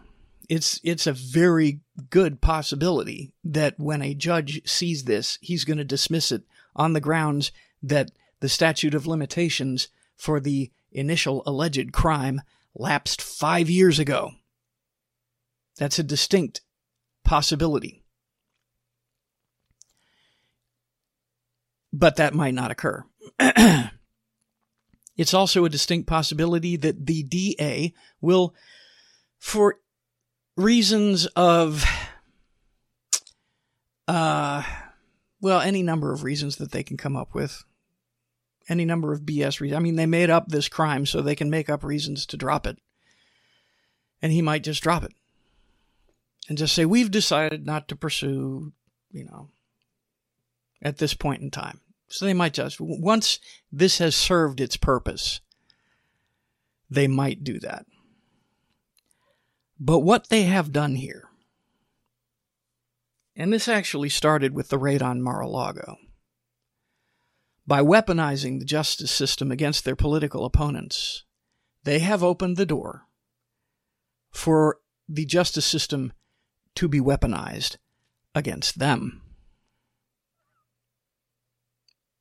it's 0.48 0.80
it's 0.84 1.06
a 1.06 1.12
very 1.12 1.80
good 2.10 2.40
possibility 2.40 3.32
that 3.44 3.78
when 3.78 4.02
a 4.02 4.14
judge 4.14 4.60
sees 4.68 5.04
this, 5.04 5.38
he's 5.40 5.64
going 5.64 5.78
to 5.78 5.84
dismiss 5.84 6.32
it 6.32 6.42
on 6.74 6.92
the 6.92 7.00
grounds 7.00 7.52
that 7.82 8.10
the 8.40 8.48
statute 8.48 8.94
of 8.94 9.06
limitations 9.06 9.88
for 10.16 10.40
the 10.40 10.70
initial 10.92 11.42
alleged 11.46 11.92
crime 11.92 12.40
lapsed 12.74 13.20
five 13.22 13.70
years 13.70 13.98
ago. 13.98 14.32
That's 15.78 15.98
a 15.98 16.04
distinct 16.04 16.62
possibility. 17.24 18.02
But 21.92 22.16
that 22.16 22.34
might 22.34 22.54
not 22.54 22.70
occur. 22.70 23.04
It's 25.16 25.34
also 25.34 25.64
a 25.64 25.70
distinct 25.70 26.06
possibility 26.06 26.76
that 26.76 27.06
the 27.06 27.22
DA 27.22 27.94
will, 28.20 28.54
for 29.38 29.78
reasons 30.56 31.26
of, 31.36 31.84
uh, 34.08 34.62
well, 35.40 35.60
any 35.60 35.82
number 35.82 36.12
of 36.12 36.24
reasons 36.24 36.56
that 36.56 36.72
they 36.72 36.82
can 36.82 36.96
come 36.96 37.16
up 37.16 37.34
with, 37.34 37.64
any 38.68 38.84
number 38.84 39.12
of 39.12 39.22
BS 39.22 39.60
reasons. 39.60 39.76
I 39.76 39.82
mean, 39.82 39.96
they 39.96 40.06
made 40.06 40.30
up 40.30 40.48
this 40.48 40.68
crime 40.68 41.06
so 41.06 41.20
they 41.20 41.36
can 41.36 41.50
make 41.50 41.70
up 41.70 41.84
reasons 41.84 42.26
to 42.26 42.36
drop 42.36 42.66
it. 42.66 42.78
And 44.22 44.32
he 44.32 44.42
might 44.42 44.64
just 44.64 44.82
drop 44.82 45.04
it 45.04 45.12
and 46.48 46.56
just 46.56 46.74
say, 46.74 46.84
we've 46.84 47.10
decided 47.10 47.66
not 47.66 47.88
to 47.88 47.96
pursue, 47.96 48.72
you 49.12 49.24
know, 49.24 49.50
at 50.82 50.98
this 50.98 51.14
point 51.14 51.42
in 51.42 51.50
time. 51.50 51.80
So 52.08 52.24
they 52.24 52.34
might 52.34 52.54
just, 52.54 52.80
once 52.80 53.40
this 53.70 53.98
has 53.98 54.14
served 54.14 54.60
its 54.60 54.76
purpose, 54.76 55.40
they 56.88 57.08
might 57.08 57.44
do 57.44 57.58
that. 57.60 57.86
But 59.78 60.00
what 60.00 60.28
they 60.28 60.44
have 60.44 60.72
done 60.72 60.94
here, 60.94 61.28
and 63.34 63.52
this 63.52 63.68
actually 63.68 64.08
started 64.08 64.54
with 64.54 64.70
the 64.70 64.78
raid 64.78 65.02
on 65.02 65.20
Mar 65.20 65.40
a 65.40 65.48
Lago, 65.48 65.96
by 67.66 67.82
weaponizing 67.82 68.58
the 68.58 68.64
justice 68.64 69.10
system 69.10 69.50
against 69.50 69.84
their 69.84 69.96
political 69.96 70.44
opponents, 70.44 71.24
they 71.84 71.98
have 71.98 72.22
opened 72.22 72.56
the 72.56 72.66
door 72.66 73.06
for 74.30 74.78
the 75.08 75.26
justice 75.26 75.66
system 75.66 76.12
to 76.74 76.88
be 76.88 77.00
weaponized 77.00 77.76
against 78.34 78.78
them. 78.78 79.22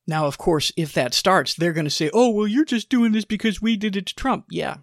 Now, 0.06 0.26
of 0.26 0.38
course, 0.38 0.72
if 0.76 0.92
that 0.92 1.14
starts, 1.14 1.54
they're 1.54 1.72
going 1.72 1.84
to 1.84 1.90
say, 1.90 2.10
oh, 2.12 2.30
well, 2.30 2.46
you're 2.46 2.64
just 2.64 2.88
doing 2.88 3.12
this 3.12 3.24
because 3.24 3.60
we 3.60 3.76
did 3.76 3.96
it 3.96 4.06
to 4.06 4.14
Trump. 4.14 4.46
Yeah. 4.50 4.78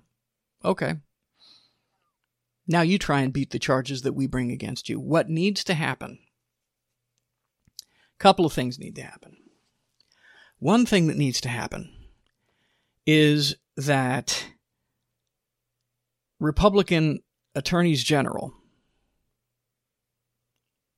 Okay. 0.66 0.96
Now 2.68 2.82
you 2.82 2.98
try 2.98 3.22
and 3.22 3.34
beat 3.34 3.52
the 3.52 3.60
charges 3.60 4.04
that 4.04 4.14
we 4.14 4.28
bring 4.28 4.52
against 4.52 4.90
you. 4.90 5.00
What 5.00 5.30
needs 5.30 5.64
to 5.66 5.74
happen? 5.74 6.20
A 7.80 8.20
couple 8.20 8.46
of 8.46 8.54
things 8.54 8.80
need 8.80 8.96
to 8.96 9.04
happen. 9.04 9.38
One 10.60 10.86
thing 10.86 11.08
that 11.08 11.18
needs 11.18 11.42
to 11.42 11.50
happen 11.50 11.92
is 13.06 13.56
that 13.76 14.46
Republican 16.40 17.20
attorneys 17.54 18.04
general 18.04 18.54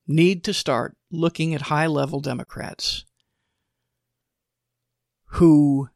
need 0.08 0.44
to 0.44 0.54
start 0.54 0.96
looking 1.12 1.56
at 1.56 1.64
high 1.64 1.88
level 1.88 2.20
Democrats 2.20 3.06
who 5.26 5.90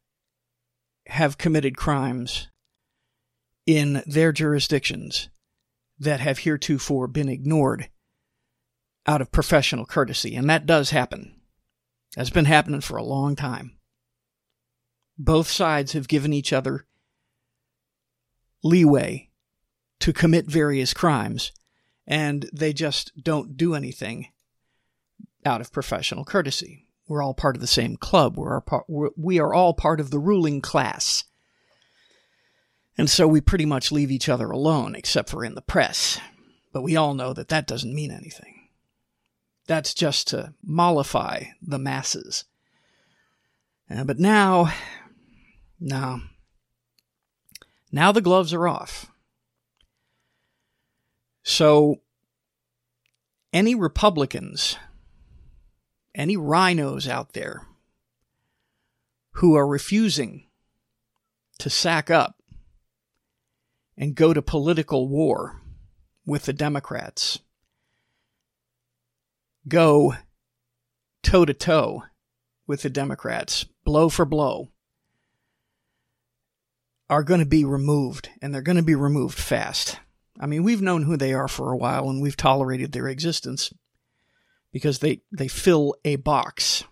have 1.06 1.38
committed 1.38 1.78
crimes 1.78 2.48
in 3.66 4.02
their 4.06 4.32
jurisdictions 4.32 5.30
that 6.00 6.20
have 6.20 6.40
heretofore 6.40 7.08
been 7.08 7.30
ignored 7.30 7.90
out 9.06 9.22
of 9.22 9.32
professional 9.32 9.86
courtesy. 9.86 10.36
And 10.36 10.50
that 10.50 10.66
does 10.66 10.92
happen. 10.92 11.40
That's 12.16 12.30
been 12.30 12.46
happening 12.46 12.82
for 12.82 12.98
a 12.98 13.04
long 13.04 13.36
time. 13.36 13.78
Both 15.18 15.50
sides 15.50 15.94
have 15.94 16.08
given 16.08 16.32
each 16.34 16.54
other 16.54 16.86
leeway 18.64 19.30
to 20.00 20.14
commit 20.14 20.46
various 20.46 20.94
crimes, 20.94 21.52
and 22.08 22.50
they 22.54 22.74
just 22.74 23.12
don't 23.22 23.58
do 23.58 23.76
anything 23.76 24.28
out 25.46 25.62
of 25.62 25.74
professional 25.74 26.24
courtesy. 26.24 26.88
We're 27.08 27.24
all 27.24 27.34
part 27.34 27.56
of 27.56 27.62
the 27.62 27.68
same 27.68 27.98
club. 27.98 28.38
We're, 28.38 28.62
part, 28.62 28.86
we're 28.88 29.10
we 29.18 29.40
are 29.40 29.54
all 29.54 29.74
part 29.74 30.00
of 30.00 30.12
the 30.12 30.20
ruling 30.20 30.62
class. 30.62 31.24
And 33.00 33.10
so 33.10 33.30
we 33.30 33.40
pretty 33.40 33.66
much 33.66 33.94
leave 33.94 34.12
each 34.12 34.28
other 34.28 34.52
alone, 34.52 34.94
except 34.94 35.30
for 35.30 35.46
in 35.46 35.56
the 35.56 35.62
press. 35.62 36.20
But 36.74 36.82
we 36.82 36.98
all 36.98 37.14
know 37.14 37.32
that 37.32 37.48
that 37.48 37.66
doesn't 37.66 37.96
mean 37.96 38.12
anything. 38.12 38.68
That's 39.68 39.94
just 39.94 40.28
to 40.28 40.54
mollify 40.62 41.46
the 41.62 41.80
masses. 41.80 42.44
Uh, 43.90 44.04
but 44.04 44.20
now, 44.20 44.74
now, 45.80 46.24
now 47.90 48.12
the 48.12 48.20
gloves 48.20 48.54
are 48.54 48.68
off. 48.68 49.10
So, 51.42 52.02
any 53.54 53.76
Republicans 53.76 54.76
any 56.14 56.36
rhinos 56.36 57.08
out 57.08 57.32
there 57.32 57.66
who 59.36 59.56
are 59.56 59.66
refusing 59.66 60.48
to 61.60 61.70
sack 61.70 62.12
up 62.12 62.39
and 64.00 64.16
go 64.16 64.34
to 64.34 64.42
political 64.42 65.10
war 65.10 65.62
with 66.26 66.46
the 66.46 66.54
Democrats, 66.54 67.40
go 69.68 70.16
toe 71.22 71.44
to 71.44 71.54
toe 71.54 72.04
with 72.66 72.82
the 72.82 72.90
Democrats, 72.90 73.66
blow 73.84 74.08
for 74.08 74.24
blow, 74.24 74.70
are 77.10 77.24
going 77.24 77.42
to 77.42 77.46
be 77.46 77.66
removed, 77.66 78.30
and 78.42 78.54
they're 78.54 78.62
going 78.62 78.78
to 78.78 78.84
be 78.84 78.96
removed 78.96 79.38
fast. 79.38 80.00
I 80.40 80.46
mean, 80.46 80.64
we've 80.64 80.82
known 80.82 81.04
who 81.04 81.18
they 81.18 81.34
are 81.34 81.50
for 81.50 81.72
a 81.72 81.78
while, 81.78 82.10
and 82.10 82.22
we've 82.22 82.38
tolerated 82.38 82.94
their 82.94 83.10
existence 83.10 83.74
because 84.72 85.00
they, 85.00 85.22
they 85.32 85.50
fill 85.50 85.96
a 86.06 86.16
box. 86.16 86.86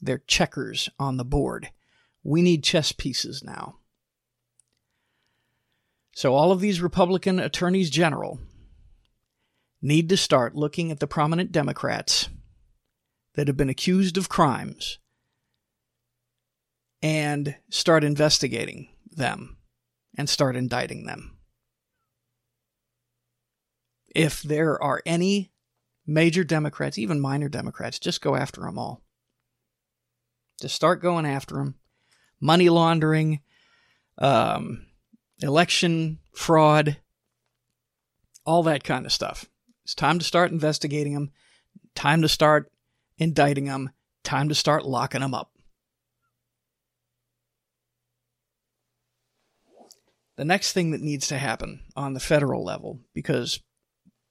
They're 0.00 0.22
checkers 0.26 0.90
on 0.98 1.16
the 1.16 1.24
board. 1.24 1.70
We 2.22 2.42
need 2.42 2.64
chess 2.64 2.92
pieces 2.92 3.42
now. 3.42 3.76
So, 6.14 6.34
all 6.34 6.52
of 6.52 6.60
these 6.60 6.80
Republican 6.80 7.40
attorneys 7.40 7.90
general 7.90 8.38
need 9.82 10.08
to 10.08 10.16
start 10.16 10.54
looking 10.54 10.90
at 10.90 11.00
the 11.00 11.06
prominent 11.06 11.50
Democrats 11.50 12.28
that 13.34 13.48
have 13.48 13.56
been 13.56 13.68
accused 13.68 14.16
of 14.16 14.28
crimes 14.28 14.98
and 17.02 17.56
start 17.68 18.04
investigating 18.04 18.88
them 19.10 19.58
and 20.16 20.28
start 20.28 20.56
indicting 20.56 21.04
them. 21.04 21.36
If 24.14 24.40
there 24.42 24.80
are 24.80 25.02
any 25.04 25.52
major 26.06 26.44
Democrats, 26.44 26.96
even 26.96 27.20
minor 27.20 27.48
Democrats, 27.48 27.98
just 27.98 28.20
go 28.20 28.36
after 28.36 28.60
them 28.60 28.78
all. 28.78 29.02
Just 30.60 30.76
start 30.76 31.02
going 31.02 31.26
after 31.26 31.56
them. 31.56 31.74
Money 32.40 32.68
laundering, 32.68 33.40
um, 34.18 34.86
election 35.44 36.18
fraud, 36.32 36.96
all 38.44 38.62
that 38.64 38.82
kind 38.82 39.06
of 39.06 39.12
stuff. 39.12 39.46
It's 39.84 39.94
time 39.94 40.18
to 40.18 40.24
start 40.24 40.50
investigating 40.50 41.14
them. 41.14 41.30
Time 41.94 42.22
to 42.22 42.28
start 42.28 42.72
indicting 43.18 43.66
them. 43.66 43.90
Time 44.22 44.48
to 44.48 44.54
start 44.54 44.86
locking 44.86 45.20
them 45.20 45.34
up. 45.34 45.50
The 50.36 50.44
next 50.44 50.72
thing 50.72 50.90
that 50.90 51.00
needs 51.00 51.28
to 51.28 51.38
happen 51.38 51.80
on 51.94 52.14
the 52.14 52.20
federal 52.20 52.64
level, 52.64 53.00
because 53.12 53.60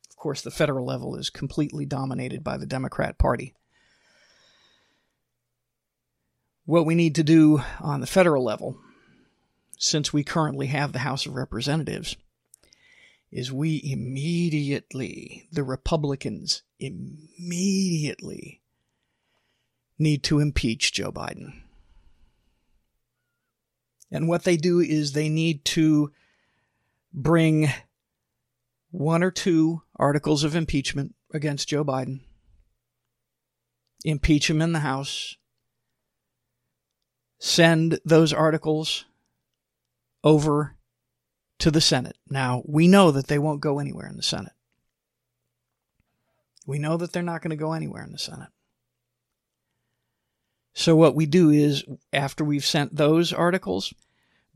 of 0.09 0.17
course, 0.17 0.41
the 0.41 0.51
federal 0.51 0.85
level 0.85 1.15
is 1.15 1.29
completely 1.29 1.85
dominated 1.85 2.43
by 2.43 2.57
the 2.57 2.65
Democrat 2.65 3.17
Party. 3.17 3.53
What 6.65 6.85
we 6.85 6.95
need 6.95 7.15
to 7.15 7.23
do 7.23 7.61
on 7.79 8.01
the 8.01 8.07
federal 8.07 8.43
level, 8.43 8.79
since 9.83 10.13
we 10.13 10.23
currently 10.23 10.67
have 10.67 10.93
the 10.93 10.99
House 10.99 11.25
of 11.25 11.35
Representatives, 11.35 12.15
is 13.29 13.51
we 13.51 13.81
immediately, 13.83 15.45
the 15.51 15.63
Republicans 15.63 16.63
immediately, 16.79 18.61
need 19.99 20.23
to 20.23 20.39
impeach 20.39 20.93
Joe 20.93 21.11
Biden. 21.11 21.63
And 24.09 24.29
what 24.29 24.45
they 24.45 24.55
do 24.55 24.79
is 24.79 25.11
they 25.11 25.27
need 25.27 25.65
to 25.65 26.13
bring 27.13 27.69
one 28.89 29.21
or 29.21 29.31
two 29.31 29.81
articles 29.97 30.45
of 30.45 30.55
impeachment 30.55 31.13
against 31.33 31.67
Joe 31.67 31.83
Biden, 31.83 32.21
impeach 34.05 34.49
him 34.49 34.61
in 34.61 34.71
the 34.71 34.79
House, 34.79 35.35
send 37.37 37.99
those 38.05 38.31
articles 38.31 39.03
over 40.23 40.75
to 41.59 41.71
the 41.71 41.81
Senate. 41.81 42.17
Now, 42.29 42.61
we 42.65 42.87
know 42.87 43.11
that 43.11 43.27
they 43.27 43.39
won't 43.39 43.61
go 43.61 43.79
anywhere 43.79 44.07
in 44.07 44.17
the 44.17 44.23
Senate. 44.23 44.53
We 46.65 46.79
know 46.79 46.97
that 46.97 47.11
they're 47.11 47.21
not 47.21 47.41
going 47.41 47.51
to 47.51 47.55
go 47.55 47.73
anywhere 47.73 48.03
in 48.03 48.11
the 48.11 48.17
Senate. 48.17 48.49
So, 50.73 50.95
what 50.95 51.15
we 51.15 51.25
do 51.25 51.51
is, 51.51 51.83
after 52.11 52.43
we've 52.43 52.65
sent 52.65 52.95
those 52.95 53.31
articles, 53.31 53.93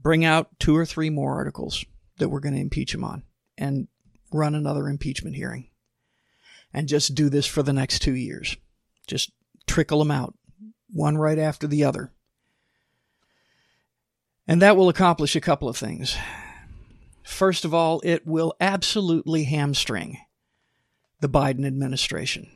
bring 0.02 0.26
out 0.26 0.50
two 0.60 0.76
or 0.76 0.86
three 0.86 1.10
more 1.10 1.36
articles 1.36 1.86
that 2.18 2.30
we're 2.30 2.40
going 2.40 2.56
to 2.56 2.62
impeach 2.62 2.94
him 2.94 3.04
on 3.04 3.24
and 3.58 3.88
run 4.32 4.56
another 4.56 4.88
impeachment 4.88 5.36
hearing 5.36 5.70
and 6.74 6.88
just 6.88 7.16
do 7.16 7.30
this 7.30 7.46
for 7.46 7.64
the 7.64 7.74
next 7.74 8.00
two 8.00 8.16
years. 8.16 8.58
Just 9.06 9.32
trickle 9.68 10.00
them 10.00 10.12
out, 10.12 10.34
one 10.92 11.18
right 11.18 11.40
after 11.40 11.68
the 11.68 11.84
other. 11.84 12.12
And 14.48 14.62
that 14.62 14.78
will 14.78 14.90
accomplish 14.90 15.36
a 15.36 15.42
couple 15.42 15.68
of 15.68 15.78
things. 15.78 16.16
First 17.24 17.66
of 17.66 17.74
all, 17.74 18.02
it 18.04 18.26
will 18.26 18.54
absolutely 18.62 19.44
hamstring 19.44 20.20
the 21.20 21.28
Biden 21.28 21.66
administration. 21.66 22.50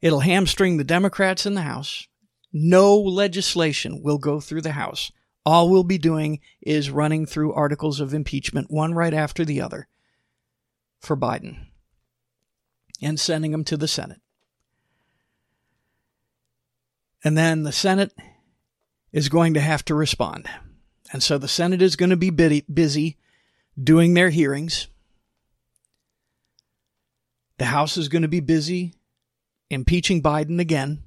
It'll 0.00 0.20
hamstring 0.20 0.76
the 0.76 0.84
Democrats 0.84 1.44
in 1.44 1.54
the 1.54 1.62
House. 1.62 2.08
No 2.52 2.96
legislation 2.96 4.02
will 4.02 4.18
go 4.18 4.40
through 4.40 4.62
the 4.62 4.72
House. 4.72 5.12
All 5.44 5.68
we'll 5.68 5.84
be 5.84 5.98
doing 5.98 6.40
is 6.62 6.90
running 6.90 7.26
through 7.26 7.52
articles 7.52 8.00
of 8.00 8.14
impeachment, 8.14 8.70
one 8.70 8.94
right 8.94 9.12
after 9.12 9.44
the 9.44 9.60
other, 9.60 9.88
for 11.00 11.16
Biden 11.16 11.66
and 13.02 13.20
sending 13.20 13.52
them 13.52 13.64
to 13.64 13.76
the 13.76 13.88
Senate. 13.88 14.20
And 17.22 17.36
then 17.36 17.62
the 17.62 17.72
Senate 17.72 18.12
is 19.14 19.28
going 19.28 19.54
to 19.54 19.60
have 19.60 19.84
to 19.84 19.94
respond. 19.94 20.46
And 21.12 21.22
so 21.22 21.38
the 21.38 21.46
Senate 21.46 21.80
is 21.80 21.94
going 21.94 22.10
to 22.10 22.16
be 22.16 22.30
busy 22.30 23.16
doing 23.80 24.12
their 24.12 24.30
hearings. 24.30 24.88
The 27.58 27.66
House 27.66 27.96
is 27.96 28.08
going 28.08 28.22
to 28.22 28.28
be 28.28 28.40
busy 28.40 28.92
impeaching 29.70 30.20
Biden 30.20 30.58
again. 30.58 31.04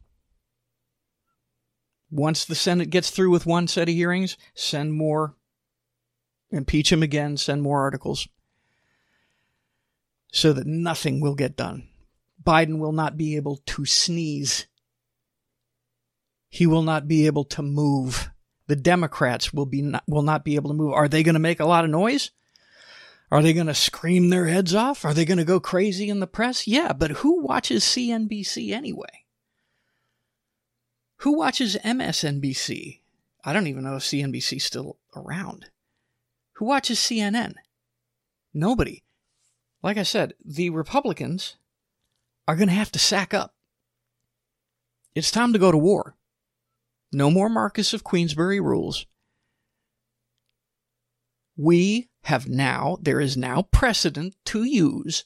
Once 2.10 2.46
the 2.46 2.56
Senate 2.56 2.90
gets 2.90 3.10
through 3.10 3.30
with 3.30 3.46
one 3.46 3.68
set 3.68 3.90
of 3.90 3.94
hearings, 3.94 4.38
send 4.56 4.94
more, 4.94 5.36
impeach 6.50 6.90
him 6.90 7.04
again, 7.04 7.36
send 7.36 7.62
more 7.62 7.82
articles, 7.82 8.30
so 10.32 10.54
that 10.54 10.66
nothing 10.66 11.20
will 11.20 11.36
get 11.36 11.58
done. 11.58 11.90
Biden 12.42 12.80
will 12.80 12.94
not 12.94 13.18
be 13.18 13.36
able 13.36 13.58
to 13.66 13.86
sneeze. 13.86 14.68
He 16.50 16.66
will 16.66 16.82
not 16.82 17.08
be 17.08 17.26
able 17.26 17.46
to 17.46 17.62
move. 17.62 18.30
The 18.68 18.76
Democrats 18.76 19.54
will 19.54 19.66
be 19.66 19.82
not, 19.82 20.04
will 20.08 20.22
not 20.22 20.44
be 20.44 20.56
able 20.56 20.70
to 20.70 20.76
move. 20.76 20.94
Are 20.94 21.08
they 21.08 21.24
going 21.24 21.34
to 21.34 21.40
make 21.40 21.60
a 21.60 21.66
lot 21.66 21.84
of 21.84 21.90
noise? 21.90 22.32
Are 23.30 23.42
they 23.42 23.54
going 23.54 23.68
to 23.68 23.74
scream 23.74 24.30
their 24.30 24.48
heads 24.48 24.74
off? 24.74 25.04
Are 25.04 25.14
they 25.14 25.26
going 25.26 25.38
to 25.38 25.44
go 25.44 25.60
crazy 25.60 26.10
in 26.10 26.20
the 26.20 26.28
press? 26.28 26.68
Yeah, 26.68 26.94
but 26.94 27.12
who 27.12 27.44
watches 27.44 27.84
CNBC 27.84 28.72
anyway? 28.72 29.26
Who 31.18 31.38
watches 31.38 31.76
MSNBC? 31.84 33.02
I 33.44 33.54
don't 33.54 33.68
even 33.68 33.84
know 33.84 33.96
if 33.96 34.04
CNBC's 34.04 34.64
still 34.64 34.98
around. 35.16 35.66
Who 36.54 36.66
watches 36.66 37.00
CNN? 37.00 37.56
Nobody. 38.54 39.04
Like 39.84 39.98
I 39.98 40.04
said, 40.04 40.34
the 40.44 40.70
Republicans 40.70 41.58
are 42.48 42.56
going 42.56 42.70
to 42.70 42.74
have 42.74 42.92
to 42.94 43.00
sack 43.00 43.34
up. 43.34 43.54
It's 45.16 45.32
time 45.32 45.54
to 45.54 45.60
go 45.60 45.72
to 45.72 45.78
war. 45.78 46.16
No 47.12 47.32
more 47.32 47.50
Marquess 47.50 47.94
of 47.94 48.04
Queensberry 48.04 48.60
rules. 48.60 49.06
We 51.56 52.10
have 52.24 52.48
now, 52.48 52.98
there 53.02 53.20
is 53.20 53.38
now 53.38 53.64
precedent 53.64 54.36
to 54.46 54.64
use 54.64 55.26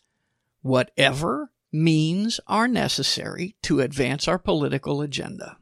whatever 0.62 1.52
means 1.72 2.40
are 2.48 2.68
necessary 2.68 3.56
to 3.64 3.80
advance 3.80 4.28
our 4.28 4.38
political 4.38 5.02
agenda. 5.02 5.58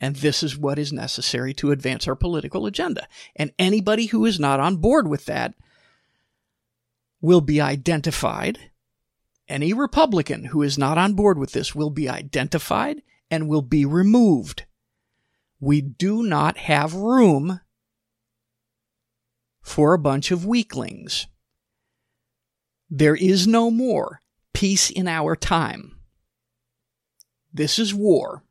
And 0.00 0.16
this 0.16 0.42
is 0.42 0.58
what 0.58 0.78
is 0.78 0.92
necessary 0.92 1.54
to 1.54 1.72
advance 1.72 2.06
our 2.06 2.16
political 2.16 2.66
agenda. 2.66 3.08
And 3.34 3.52
anybody 3.58 4.06
who 4.06 4.26
is 4.26 4.38
not 4.38 4.60
on 4.60 4.76
board 4.76 5.08
with 5.08 5.24
that 5.26 5.54
will 7.20 7.40
be 7.40 7.60
identified. 7.60 8.58
Any 9.48 9.72
Republican 9.72 10.46
who 10.46 10.62
is 10.62 10.76
not 10.76 10.98
on 10.98 11.14
board 11.14 11.38
with 11.38 11.52
this 11.52 11.74
will 11.74 11.90
be 11.90 12.08
identified 12.08 13.02
and 13.30 13.48
will 13.48 13.62
be 13.62 13.84
removed. 13.84 14.65
We 15.60 15.80
do 15.80 16.22
not 16.22 16.58
have 16.58 16.94
room 16.94 17.60
for 19.62 19.94
a 19.94 19.98
bunch 19.98 20.30
of 20.30 20.46
weaklings. 20.46 21.26
There 22.88 23.16
is 23.16 23.46
no 23.46 23.70
more 23.70 24.20
peace 24.52 24.90
in 24.90 25.08
our 25.08 25.34
time. 25.34 25.98
This 27.52 27.78
is 27.78 27.94
war. 27.94 28.44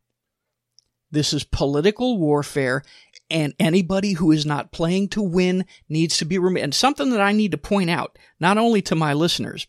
This 1.11 1.31
is 1.31 1.43
political 1.45 2.17
warfare, 2.17 2.83
and 3.29 3.53
anybody 3.59 4.13
who 4.13 4.31
is 4.31 4.45
not 4.45 4.73
playing 4.73 5.09
to 5.09 5.21
win 5.21 5.65
needs 5.87 6.17
to 6.17 6.25
be 6.25 6.37
removed. 6.37 6.63
And 6.63 6.75
something 6.75 7.11
that 7.11 7.21
I 7.21 7.31
need 7.31 7.51
to 7.51 7.57
point 7.57 7.89
out, 7.89 8.17
not 8.39 8.57
only 8.57 8.81
to 8.83 8.95
my 8.95 9.13
listeners, 9.13 9.67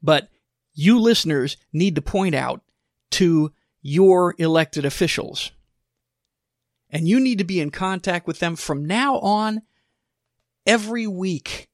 but 0.00 0.30
you 0.72 0.98
listeners 0.98 1.56
need 1.72 1.96
to 1.96 2.02
point 2.02 2.34
out 2.34 2.62
to 3.10 3.52
your 3.82 4.34
elected 4.38 4.84
officials. 4.86 5.50
And 6.92 7.08
you 7.08 7.18
need 7.18 7.38
to 7.38 7.44
be 7.44 7.58
in 7.58 7.70
contact 7.70 8.26
with 8.26 8.38
them 8.38 8.54
from 8.54 8.84
now 8.84 9.18
on 9.18 9.62
every 10.66 11.06
week. 11.06 11.68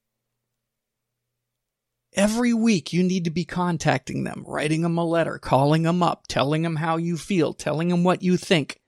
Every 2.13 2.53
week, 2.53 2.91
you 2.91 3.03
need 3.03 3.25
to 3.25 3.29
be 3.29 3.45
contacting 3.45 4.23
them, 4.23 4.43
writing 4.47 4.81
them 4.81 4.97
a 4.97 5.05
letter, 5.05 5.37
calling 5.37 5.83
them 5.83 6.01
up, 6.01 6.23
telling 6.27 6.63
them 6.63 6.77
how 6.77 6.97
you 6.97 7.17
feel, 7.17 7.53
telling 7.53 7.89
them 7.89 8.03
what 8.03 8.23
you 8.23 8.35
think. 8.35 8.79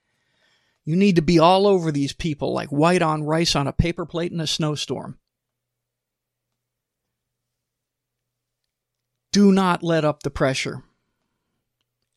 You 0.86 0.96
need 0.96 1.18
to 1.18 1.22
be 1.22 1.38
all 1.38 1.68
over 1.68 1.92
these 1.92 2.14
people 2.14 2.54
like 2.54 2.70
white 2.70 3.04
on 3.04 3.24
rice 3.24 3.56
on 3.56 3.68
a 3.68 3.74
paper 3.74 4.06
plate 4.06 4.32
in 4.32 4.40
a 4.40 4.48
snowstorm. 4.48 5.20
Do 9.32 9.52
not 9.52 9.84
let 9.84 10.04
up 10.04 10.24
the 10.24 10.32
pressure. 10.32 10.84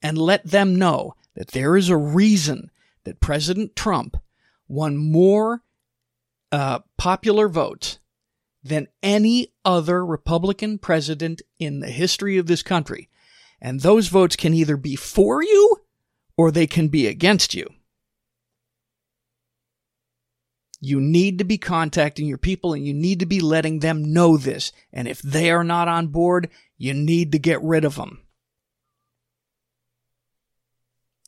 And 0.03 0.19
let 0.19 0.45
them 0.45 0.77
know 0.77 1.15
that 1.35 1.53
there 1.53 1.77
is 1.77 1.89
a 1.89 1.97
reason 1.97 2.71
that 3.05 3.21
President 3.21 3.77
Trump 3.77 4.17
won 4.69 4.97
more 4.97 5.63
uh, 6.53 6.81
popular 6.97 7.49
votes 7.49 7.99
than 8.63 8.89
any 9.03 9.53
other 9.65 10.05
Republican 10.05 10.79
president 10.79 11.43
in 11.59 11.81
the 11.81 11.91
history 11.91 12.39
of 12.39 12.47
this 12.47 12.63
country. 12.63 13.11
And 13.61 13.81
those 13.81 14.09
votes 14.09 14.37
can 14.37 14.55
either 14.55 14.77
be 14.77 14.97
for 14.97 15.43
you 15.43 15.77
or 16.37 16.51
they 16.51 16.67
can 16.67 16.89
be 16.89 17.07
against 17.07 17.55
you. 17.55 17.69
You 20.81 21.01
need 21.01 21.39
to 21.39 21.45
be 21.45 21.57
contacting 21.57 22.27
your 22.27 22.39
people 22.39 22.75
and 22.75 22.87
you 22.87 22.93
need 22.93 23.21
to 23.21 23.27
be 23.27 23.41
letting 23.41 23.79
them 23.79 24.13
know 24.13 24.37
this. 24.37 24.71
And 24.93 25.09
if 25.09 25.23
they 25.23 25.51
are 25.51 25.65
not 25.65 25.89
on 25.89 26.09
board, 26.09 26.51
you 26.77 26.93
need 26.93 27.33
to 27.33 27.39
get 27.39 27.63
rid 27.63 27.85
of 27.85 27.97
them. 27.97 28.24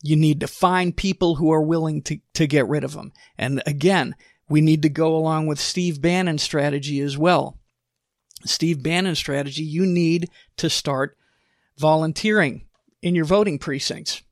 You 0.06 0.16
need 0.16 0.40
to 0.40 0.46
find 0.46 0.96
people 0.96 1.34
who 1.34 1.50
are 1.52 1.62
willing 1.62 2.02
to, 2.02 2.18
to 2.34 2.46
get 2.46 2.68
rid 2.68 2.84
of 2.84 2.92
them. 2.92 3.12
And 3.36 3.62
again, 3.66 4.14
we 4.48 4.60
need 4.60 4.82
to 4.82 4.88
go 4.88 5.16
along 5.16 5.46
with 5.46 5.58
Steve 5.58 6.00
Bannon's 6.00 6.42
strategy 6.42 7.00
as 7.00 7.18
well. 7.18 7.58
Steve 8.44 8.82
Bannon's 8.82 9.18
strategy, 9.18 9.64
you 9.64 9.84
need 9.84 10.30
to 10.58 10.70
start 10.70 11.16
volunteering 11.76 12.66
in 13.02 13.14
your 13.14 13.24
voting 13.24 13.58
precincts. 13.58 14.22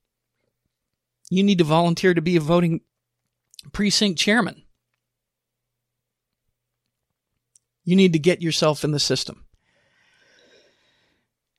You 1.31 1.43
need 1.43 1.59
to 1.59 1.65
volunteer 1.65 2.15
to 2.15 2.23
be 2.23 2.37
a 2.37 2.41
voting 2.41 2.83
precinct 3.73 4.21
chairman. 4.21 4.63
You 7.83 7.97
need 7.97 8.13
to 8.13 8.19
get 8.19 8.41
yourself 8.41 8.85
in 8.85 8.93
the 8.93 9.01
system. 9.01 9.45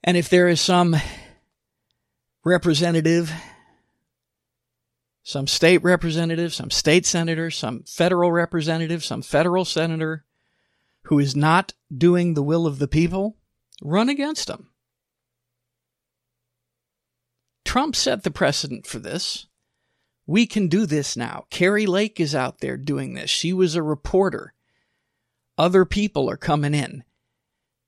And 0.04 0.16
if 0.16 0.30
there 0.30 0.48
is 0.48 0.62
some 0.62 0.96
representative 2.46 3.34
some 5.26 5.48
state 5.48 5.84
representative, 5.84 6.54
some 6.54 6.70
state 6.70 7.04
senator, 7.04 7.50
some 7.50 7.84
federal 7.88 8.32
representative, 8.32 9.04
some 9.04 9.24
federal 9.24 9.66
senator 9.66 10.24
who 11.06 11.18
is 11.18 11.36
not 11.36 11.74
doing 11.96 12.36
the 12.36 12.44
will 12.44 12.68
of 12.68 12.78
the 12.78 12.88
people, 12.88 13.36
run 13.82 14.08
against 14.08 14.48
them. 14.48 14.70
Trump 17.66 17.96
set 17.96 18.22
the 18.22 18.30
precedent 18.30 18.86
for 18.86 19.00
this. 19.00 19.48
We 20.28 20.46
can 20.46 20.68
do 20.68 20.86
this 20.86 21.18
now. 21.18 21.46
Kari 21.50 21.88
Lake 21.88 22.20
is 22.20 22.36
out 22.36 22.60
there 22.60 22.78
doing 22.78 23.16
this. 23.16 23.32
She 23.32 23.52
was 23.52 23.74
a 23.74 23.82
reporter. 23.82 24.54
Other 25.58 25.86
people 25.86 26.30
are 26.30 26.38
coming 26.38 26.76
in 26.76 27.04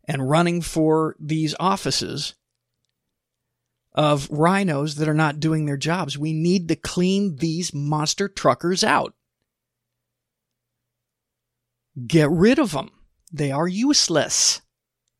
and 0.06 0.28
running 0.28 0.62
for 0.62 1.16
these 1.20 1.54
offices 1.60 2.34
of 3.98 4.30
rhinos 4.30 4.96
that 4.96 5.10
are 5.10 5.14
not 5.16 5.40
doing 5.40 5.66
their 5.66 5.76
jobs. 5.76 6.20
We 6.20 6.32
need 6.32 6.68
to 6.68 6.76
clean 6.76 7.38
these 7.38 7.74
monster 7.74 8.30
truckers 8.30 8.84
out. 8.84 9.16
Get 12.06 12.30
rid 12.30 12.60
of 12.60 12.74
them. 12.74 12.92
They 13.34 13.52
are 13.52 13.68
useless 13.68 14.62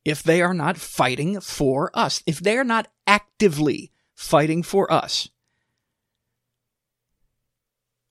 if 0.04 0.22
they 0.22 0.40
are 0.40 0.54
not 0.54 0.76
fighting 0.76 1.40
for 1.40 1.90
us, 1.92 2.22
if 2.24 2.38
they 2.38 2.56
are 2.56 2.64
not 2.64 2.86
actively 3.04 3.90
fighting 4.14 4.62
for 4.62 4.90
us. 4.90 5.28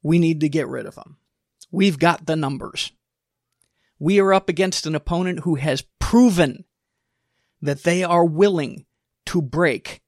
We 0.04 0.20
need 0.20 0.42
to 0.42 0.50
get 0.50 0.68
rid 0.68 0.86
of 0.86 0.96
them. 0.96 1.18
We've 1.72 1.98
got 1.98 2.26
the 2.26 2.36
numbers. 2.36 2.92
We 4.00 4.20
are 4.20 4.34
up 4.34 4.50
against 4.50 4.86
an 4.86 4.96
opponent 4.96 5.40
who 5.40 5.56
has 5.56 5.86
proven 6.00 6.66
that 7.62 7.84
they 7.84 8.04
are 8.04 8.26
willing 8.26 8.86
to 9.28 9.42
break 9.42 10.02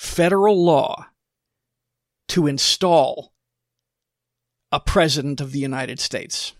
federal 0.00 0.64
law 0.64 1.08
to 2.26 2.46
install 2.46 3.34
a 4.72 4.80
president 4.80 5.42
of 5.42 5.52
the 5.52 5.58
United 5.58 6.00
States. 6.00 6.54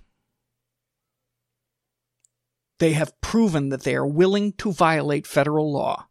They 2.80 2.92
have 2.92 3.18
proven 3.22 3.70
that 3.70 3.82
they 3.84 3.94
are 3.94 4.06
willing 4.06 4.52
to 4.58 4.72
violate 4.72 5.26
federal 5.26 5.72
law 5.72 6.08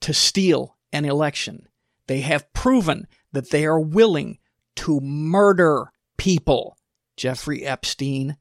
to 0.00 0.14
steal 0.14 0.78
an 0.90 1.04
election. 1.04 1.68
They 2.06 2.22
have 2.22 2.50
proven 2.54 3.06
that 3.32 3.50
they 3.50 3.66
are 3.66 3.78
willing 3.80 4.38
to 4.76 5.00
murder 5.00 5.92
people, 6.16 6.78
Jeffrey 7.18 7.62
Epstein 7.62 8.38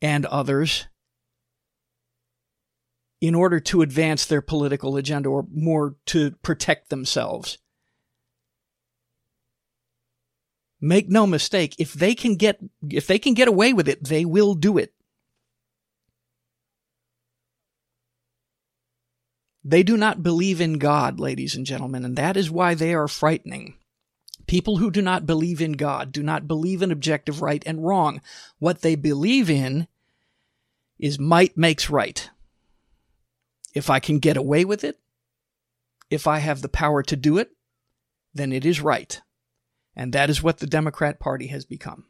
and 0.00 0.24
others, 0.26 0.86
in 3.22 3.36
order 3.36 3.60
to 3.60 3.82
advance 3.82 4.26
their 4.26 4.42
political 4.42 4.96
agenda 4.96 5.28
or 5.28 5.46
more 5.54 5.94
to 6.04 6.32
protect 6.42 6.90
themselves. 6.90 7.56
Make 10.80 11.08
no 11.08 11.28
mistake, 11.28 11.76
if 11.78 11.92
they 11.92 12.16
can 12.16 12.34
get 12.34 12.58
if 12.90 13.06
they 13.06 13.20
can 13.20 13.34
get 13.34 13.46
away 13.46 13.72
with 13.72 13.88
it, 13.88 14.02
they 14.02 14.24
will 14.24 14.54
do 14.54 14.76
it. 14.76 14.92
They 19.62 19.84
do 19.84 19.96
not 19.96 20.24
believe 20.24 20.60
in 20.60 20.78
God, 20.78 21.20
ladies 21.20 21.54
and 21.54 21.64
gentlemen, 21.64 22.04
and 22.04 22.16
that 22.16 22.36
is 22.36 22.50
why 22.50 22.74
they 22.74 22.92
are 22.92 23.06
frightening. 23.06 23.76
People 24.48 24.78
who 24.78 24.90
do 24.90 25.00
not 25.00 25.24
believe 25.24 25.62
in 25.62 25.72
God 25.72 26.10
do 26.10 26.24
not 26.24 26.48
believe 26.48 26.82
in 26.82 26.90
objective 26.90 27.40
right 27.40 27.62
and 27.64 27.86
wrong. 27.86 28.20
What 28.58 28.80
they 28.82 28.96
believe 28.96 29.48
in 29.48 29.86
is 30.98 31.20
might 31.20 31.56
makes 31.56 31.88
right. 31.88 32.28
If 33.74 33.90
I 33.90 34.00
can 34.00 34.18
get 34.18 34.36
away 34.36 34.64
with 34.64 34.84
it, 34.84 34.98
if 36.10 36.26
I 36.26 36.38
have 36.38 36.60
the 36.60 36.68
power 36.68 37.02
to 37.04 37.16
do 37.16 37.38
it, 37.38 37.50
then 38.34 38.52
it 38.52 38.66
is 38.66 38.80
right. 38.80 39.20
And 39.96 40.12
that 40.12 40.30
is 40.30 40.42
what 40.42 40.58
the 40.58 40.66
Democrat 40.66 41.18
Party 41.18 41.46
has 41.48 41.64
become. 41.64 42.04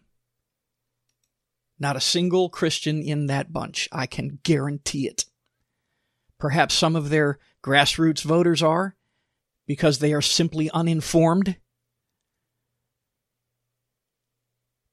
Not 1.78 1.96
a 1.96 2.00
single 2.00 2.48
Christian 2.48 3.02
in 3.02 3.26
that 3.26 3.52
bunch. 3.52 3.88
I 3.92 4.06
can 4.06 4.40
guarantee 4.42 5.06
it. 5.06 5.24
Perhaps 6.38 6.74
some 6.74 6.96
of 6.96 7.10
their 7.10 7.38
grassroots 7.64 8.22
voters 8.22 8.62
are 8.62 8.96
because 9.66 9.98
they 9.98 10.12
are 10.12 10.20
simply 10.20 10.68
uninformed. 10.70 11.56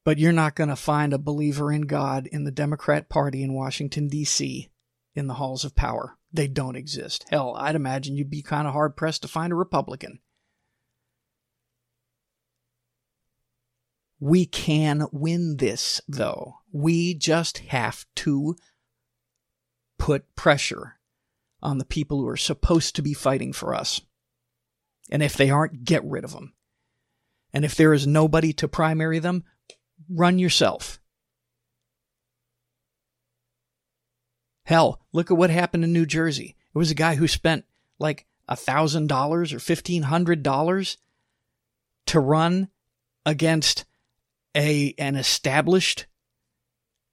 But 0.05 0.19
you're 0.19 0.31
not 0.31 0.55
going 0.55 0.69
to 0.69 0.75
find 0.75 1.13
a 1.13 1.17
believer 1.17 1.71
in 1.71 1.81
God 1.81 2.27
in 2.27 2.43
the 2.43 2.51
Democrat 2.51 3.09
Party 3.09 3.43
in 3.43 3.53
Washington, 3.53 4.07
D.C., 4.07 4.69
in 5.15 5.27
the 5.27 5.33
halls 5.35 5.65
of 5.65 5.75
power. 5.75 6.18
They 6.31 6.47
don't 6.47 6.75
exist. 6.75 7.25
Hell, 7.29 7.55
I'd 7.57 7.75
imagine 7.75 8.15
you'd 8.15 8.29
be 8.29 8.41
kind 8.41 8.67
of 8.67 8.73
hard 8.73 8.95
pressed 8.95 9.23
to 9.23 9.27
find 9.27 9.51
a 9.51 9.55
Republican. 9.55 10.19
We 14.19 14.45
can 14.45 15.07
win 15.11 15.57
this, 15.57 16.01
though. 16.07 16.59
We 16.71 17.13
just 17.13 17.59
have 17.59 18.05
to 18.17 18.57
put 19.97 20.35
pressure 20.35 20.99
on 21.61 21.77
the 21.77 21.85
people 21.85 22.19
who 22.19 22.27
are 22.27 22.37
supposed 22.37 22.95
to 22.95 23.01
be 23.01 23.13
fighting 23.13 23.53
for 23.53 23.73
us. 23.73 24.01
And 25.09 25.23
if 25.23 25.35
they 25.35 25.49
aren't, 25.49 25.83
get 25.83 26.03
rid 26.03 26.23
of 26.23 26.33
them. 26.33 26.53
And 27.53 27.65
if 27.65 27.75
there 27.75 27.93
is 27.93 28.05
nobody 28.05 28.53
to 28.53 28.67
primary 28.67 29.19
them, 29.19 29.43
run 30.09 30.37
yourself. 30.37 30.99
Hell, 34.69 35.01
look 35.13 35.31
at 35.31 35.37
what 35.37 35.49
happened 35.49 35.83
in 35.83 35.91
New 35.91 36.05
Jersey. 36.05 36.55
It 36.75 36.77
was 36.77 36.91
a 36.91 36.95
guy 36.95 37.15
who 37.15 37.27
spent 37.27 37.65
like 37.97 38.27
$1,000 38.47 39.09
or 39.09 39.57
$1,500 39.57 40.97
to 42.05 42.19
run 42.19 42.69
against 43.25 43.85
a 44.55 44.93
an 44.99 45.15
established 45.15 46.05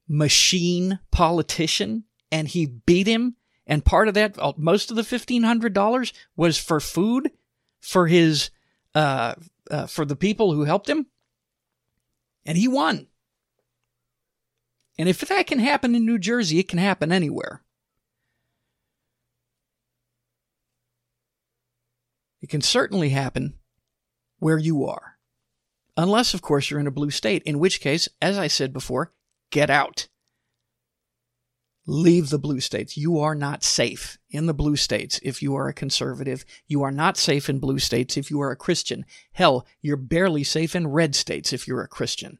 machine 0.07 0.99
politician 1.09 2.03
and 2.31 2.47
he 2.47 2.67
beat 2.67 3.07
him 3.07 3.35
and 3.65 3.83
part 3.83 4.07
of 4.07 4.13
that, 4.13 4.37
uh, 4.37 4.53
most 4.55 4.91
of 4.91 4.95
the 4.95 5.01
$1,500 5.01 6.13
was 6.35 6.59
for 6.59 6.79
food 6.79 7.31
for 7.79 8.05
his, 8.05 8.51
uh, 8.93 9.33
uh, 9.71 9.87
for 9.87 10.05
the 10.05 10.15
people 10.15 10.53
who 10.53 10.65
helped 10.65 10.87
him. 10.87 11.07
And 12.45 12.55
he 12.55 12.67
won. 12.67 13.07
And 14.97 15.07
if 15.07 15.21
that 15.21 15.47
can 15.47 15.59
happen 15.59 15.95
in 15.95 16.05
New 16.05 16.17
Jersey, 16.17 16.59
it 16.59 16.67
can 16.67 16.79
happen 16.79 17.11
anywhere. 17.11 17.63
It 22.41 22.49
can 22.49 22.61
certainly 22.61 23.09
happen 23.09 23.55
where 24.39 24.57
you 24.57 24.85
are. 24.85 25.17
Unless, 25.95 26.33
of 26.33 26.41
course, 26.41 26.69
you're 26.69 26.79
in 26.79 26.87
a 26.87 26.91
blue 26.91 27.09
state, 27.09 27.43
in 27.43 27.59
which 27.59 27.81
case, 27.81 28.07
as 28.21 28.37
I 28.37 28.47
said 28.47 28.71
before, 28.71 29.11
get 29.49 29.69
out 29.69 30.07
leave 31.87 32.29
the 32.29 32.37
blue 32.37 32.59
states. 32.59 32.97
You 32.97 33.19
are 33.19 33.33
not 33.33 33.63
safe 33.63 34.19
in 34.29 34.45
the 34.45 34.53
blue 34.53 34.75
states 34.75 35.19
if 35.23 35.41
you 35.41 35.55
are 35.55 35.69
a 35.69 35.73
conservative. 35.73 36.45
You 36.67 36.83
are 36.83 36.91
not 36.91 37.17
safe 37.17 37.49
in 37.49 37.59
blue 37.59 37.79
states 37.79 38.17
if 38.17 38.29
you 38.29 38.41
are 38.41 38.51
a 38.51 38.57
Christian. 38.57 39.05
Hell, 39.31 39.65
you're 39.81 39.97
barely 39.97 40.43
safe 40.43 40.75
in 40.75 40.87
red 40.87 41.15
states 41.15 41.53
if 41.53 41.67
you're 41.67 41.81
a 41.81 41.87
Christian. 41.87 42.37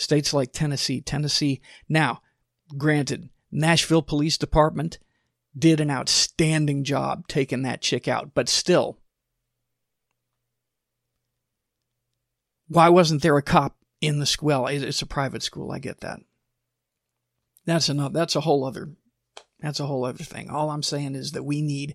States 0.00 0.32
like 0.32 0.50
Tennessee, 0.50 1.02
Tennessee. 1.02 1.60
Now, 1.86 2.22
granted, 2.78 3.28
Nashville 3.52 4.00
Police 4.00 4.38
Department 4.38 4.98
did 5.54 5.78
an 5.78 5.90
outstanding 5.90 6.84
job 6.84 7.28
taking 7.28 7.62
that 7.62 7.82
chick 7.82 8.08
out, 8.08 8.30
but 8.32 8.48
still. 8.48 8.98
Why 12.68 12.88
wasn't 12.88 13.20
there 13.20 13.36
a 13.36 13.42
cop 13.42 13.76
in 14.00 14.20
the 14.20 14.26
school? 14.26 14.66
It's 14.68 15.02
a 15.02 15.06
private 15.06 15.42
school, 15.42 15.70
I 15.70 15.80
get 15.80 16.00
that. 16.00 16.20
That's 17.66 17.90
enough. 17.90 18.14
That's 18.14 18.36
a 18.36 18.40
whole 18.40 18.64
other. 18.64 18.94
That's 19.60 19.80
a 19.80 19.86
whole 19.86 20.06
other 20.06 20.24
thing. 20.24 20.48
All 20.48 20.70
I'm 20.70 20.82
saying 20.82 21.14
is 21.14 21.32
that 21.32 21.42
we 21.42 21.60
need 21.60 21.94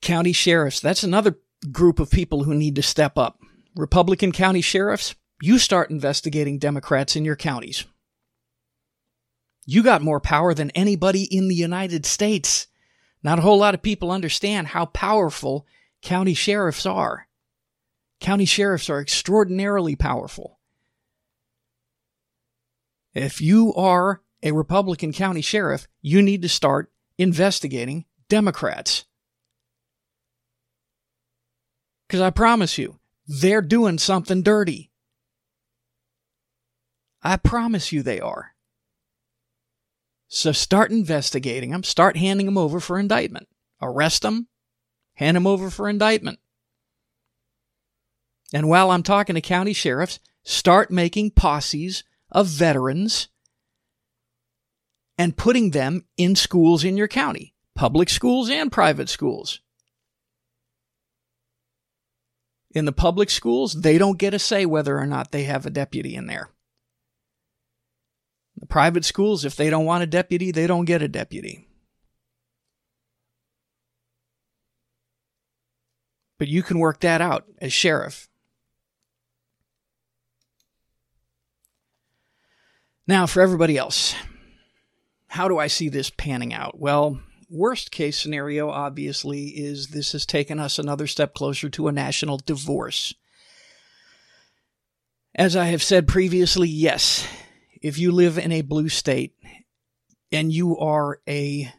county 0.00 0.32
sheriffs. 0.32 0.80
That's 0.80 1.02
another 1.02 1.38
group 1.70 2.00
of 2.00 2.10
people 2.10 2.44
who 2.44 2.54
need 2.54 2.76
to 2.76 2.82
step 2.82 3.18
up. 3.18 3.40
Republican 3.76 4.32
county 4.32 4.62
sheriffs, 4.62 5.14
you 5.40 5.58
start 5.58 5.90
investigating 5.90 6.58
Democrats 6.58 7.16
in 7.16 7.24
your 7.24 7.36
counties. 7.36 7.84
You 9.66 9.82
got 9.82 10.02
more 10.02 10.20
power 10.20 10.54
than 10.54 10.70
anybody 10.70 11.24
in 11.24 11.48
the 11.48 11.54
United 11.54 12.06
States. 12.06 12.66
Not 13.22 13.38
a 13.38 13.42
whole 13.42 13.58
lot 13.58 13.74
of 13.74 13.82
people 13.82 14.10
understand 14.10 14.68
how 14.68 14.86
powerful 14.86 15.66
county 16.02 16.34
sheriffs 16.34 16.86
are. 16.86 17.28
County 18.20 18.46
sheriffs 18.46 18.88
are 18.88 19.00
extraordinarily 19.00 19.94
powerful. 19.94 20.58
If 23.14 23.40
you 23.40 23.74
are 23.74 24.22
a 24.42 24.52
Republican 24.52 25.12
county 25.12 25.40
sheriff, 25.40 25.86
you 26.00 26.22
need 26.22 26.42
to 26.42 26.48
start 26.48 26.90
investigating 27.16 28.04
Democrats. 28.28 29.04
Because 32.06 32.20
I 32.20 32.30
promise 32.30 32.78
you, 32.78 32.98
they're 33.26 33.60
doing 33.60 33.98
something 33.98 34.42
dirty. 34.42 34.87
I 37.28 37.36
promise 37.36 37.92
you 37.92 38.02
they 38.02 38.20
are. 38.20 38.54
So 40.28 40.50
start 40.50 40.90
investigating 40.90 41.72
them, 41.72 41.82
start 41.82 42.16
handing 42.16 42.46
them 42.46 42.56
over 42.56 42.80
for 42.80 42.98
indictment. 42.98 43.48
Arrest 43.82 44.22
them, 44.22 44.48
hand 45.12 45.36
them 45.36 45.46
over 45.46 45.68
for 45.68 45.90
indictment. 45.90 46.38
And 48.54 48.66
while 48.66 48.90
I'm 48.90 49.02
talking 49.02 49.34
to 49.34 49.42
county 49.42 49.74
sheriffs, 49.74 50.20
start 50.42 50.90
making 50.90 51.32
posses 51.32 52.02
of 52.32 52.46
veterans 52.46 53.28
and 55.18 55.36
putting 55.36 55.72
them 55.72 56.06
in 56.16 56.34
schools 56.34 56.82
in 56.82 56.96
your 56.96 57.08
county, 57.08 57.54
public 57.74 58.08
schools 58.08 58.48
and 58.48 58.72
private 58.72 59.10
schools. 59.10 59.60
In 62.70 62.86
the 62.86 62.92
public 62.92 63.28
schools, 63.28 63.82
they 63.82 63.98
don't 63.98 64.18
get 64.18 64.32
a 64.32 64.38
say 64.38 64.64
whether 64.64 64.98
or 64.98 65.06
not 65.06 65.30
they 65.30 65.42
have 65.42 65.66
a 65.66 65.70
deputy 65.70 66.14
in 66.14 66.26
there. 66.26 66.48
The 68.58 68.66
private 68.66 69.04
schools, 69.04 69.44
if 69.44 69.56
they 69.56 69.70
don't 69.70 69.84
want 69.84 70.02
a 70.02 70.06
deputy, 70.06 70.50
they 70.50 70.66
don't 70.66 70.84
get 70.84 71.02
a 71.02 71.08
deputy. 71.08 71.66
But 76.38 76.48
you 76.48 76.62
can 76.62 76.78
work 76.78 77.00
that 77.00 77.20
out 77.20 77.46
as 77.60 77.72
sheriff. 77.72 78.28
Now, 83.06 83.26
for 83.26 83.40
everybody 83.40 83.76
else, 83.76 84.14
how 85.28 85.48
do 85.48 85.58
I 85.58 85.66
see 85.66 85.88
this 85.88 86.10
panning 86.10 86.52
out? 86.52 86.78
Well, 86.78 87.20
worst 87.48 87.90
case 87.90 88.20
scenario, 88.20 88.70
obviously, 88.70 89.46
is 89.46 89.88
this 89.88 90.12
has 90.12 90.26
taken 90.26 90.60
us 90.60 90.78
another 90.78 91.06
step 91.06 91.34
closer 91.34 91.68
to 91.70 91.88
a 91.88 91.92
national 91.92 92.38
divorce. 92.38 93.14
As 95.34 95.56
I 95.56 95.66
have 95.66 95.82
said 95.82 96.06
previously, 96.06 96.68
yes, 96.68 97.26
if 97.82 97.98
you 97.98 98.12
live 98.12 98.38
in 98.38 98.52
a 98.52 98.62
blue 98.62 98.88
state 98.88 99.34
and 100.32 100.52
you 100.52 100.76
are 100.78 101.20
a 101.28 101.72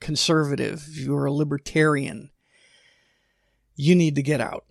conservative, 0.00 0.86
you're 0.92 1.26
a 1.26 1.32
libertarian, 1.32 2.30
you 3.74 3.94
need 3.94 4.14
to 4.16 4.22
get 4.22 4.40
out. 4.40 4.64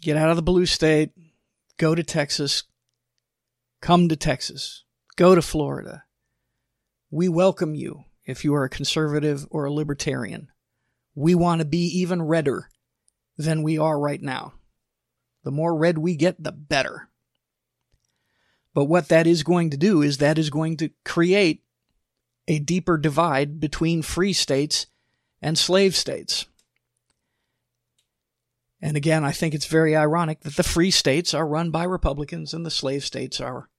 get 0.00 0.16
out 0.16 0.30
of 0.30 0.36
the 0.36 0.42
blue 0.42 0.66
state, 0.66 1.10
go 1.78 1.94
to 1.94 2.02
Texas, 2.02 2.64
come 3.80 4.08
to 4.08 4.16
Texas, 4.16 4.84
go 5.16 5.34
to 5.34 5.42
Florida. 5.42 6.04
We 7.10 7.28
welcome 7.28 7.74
you 7.74 8.04
if 8.24 8.44
you 8.44 8.54
are 8.54 8.64
a 8.64 8.70
conservative 8.70 9.46
or 9.50 9.64
a 9.64 9.72
libertarian. 9.72 10.48
We 11.14 11.34
want 11.34 11.60
to 11.60 11.64
be 11.64 11.86
even 11.98 12.22
redder 12.22 12.68
than 13.38 13.62
we 13.62 13.78
are 13.78 13.98
right 13.98 14.20
now. 14.20 14.54
The 15.44 15.50
more 15.50 15.76
red 15.76 15.98
we 15.98 16.16
get, 16.16 16.42
the 16.42 16.52
better. 16.52 17.08
But 18.76 18.84
what 18.84 19.08
that 19.08 19.26
is 19.26 19.42
going 19.42 19.70
to 19.70 19.78
do 19.78 20.02
is 20.02 20.18
that 20.18 20.36
is 20.36 20.50
going 20.50 20.76
to 20.76 20.90
create 21.02 21.62
a 22.46 22.58
deeper 22.58 22.98
divide 22.98 23.58
between 23.58 24.02
free 24.02 24.34
states 24.34 24.86
and 25.40 25.56
slave 25.56 25.96
states. 25.96 26.44
And 28.82 28.94
again, 28.94 29.24
I 29.24 29.32
think 29.32 29.54
it's 29.54 29.64
very 29.64 29.96
ironic 29.96 30.40
that 30.40 30.56
the 30.56 30.62
free 30.62 30.90
states 30.90 31.32
are 31.32 31.48
run 31.48 31.70
by 31.70 31.84
Republicans 31.84 32.52
and 32.52 32.66
the 32.66 32.70
slave 32.70 33.02
states 33.02 33.40
are 33.40 33.70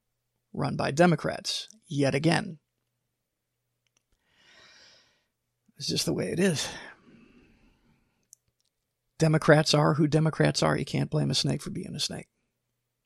run 0.52 0.76
by 0.76 0.90
Democrats, 0.90 1.68
yet 1.88 2.16
again. 2.16 2.58
It's 5.78 5.90
just 5.90 6.08
the 6.08 6.14
way 6.14 6.30
it 6.32 6.40
is. 6.40 6.68
Democrats 9.20 9.76
are 9.76 9.94
who 9.94 10.08
Democrats 10.08 10.64
are. 10.64 10.76
You 10.76 10.86
can't 10.86 11.12
blame 11.12 11.30
a 11.30 11.36
snake 11.36 11.62
for 11.62 11.70
being 11.70 11.94
a 11.94 12.00
snake. 12.00 12.30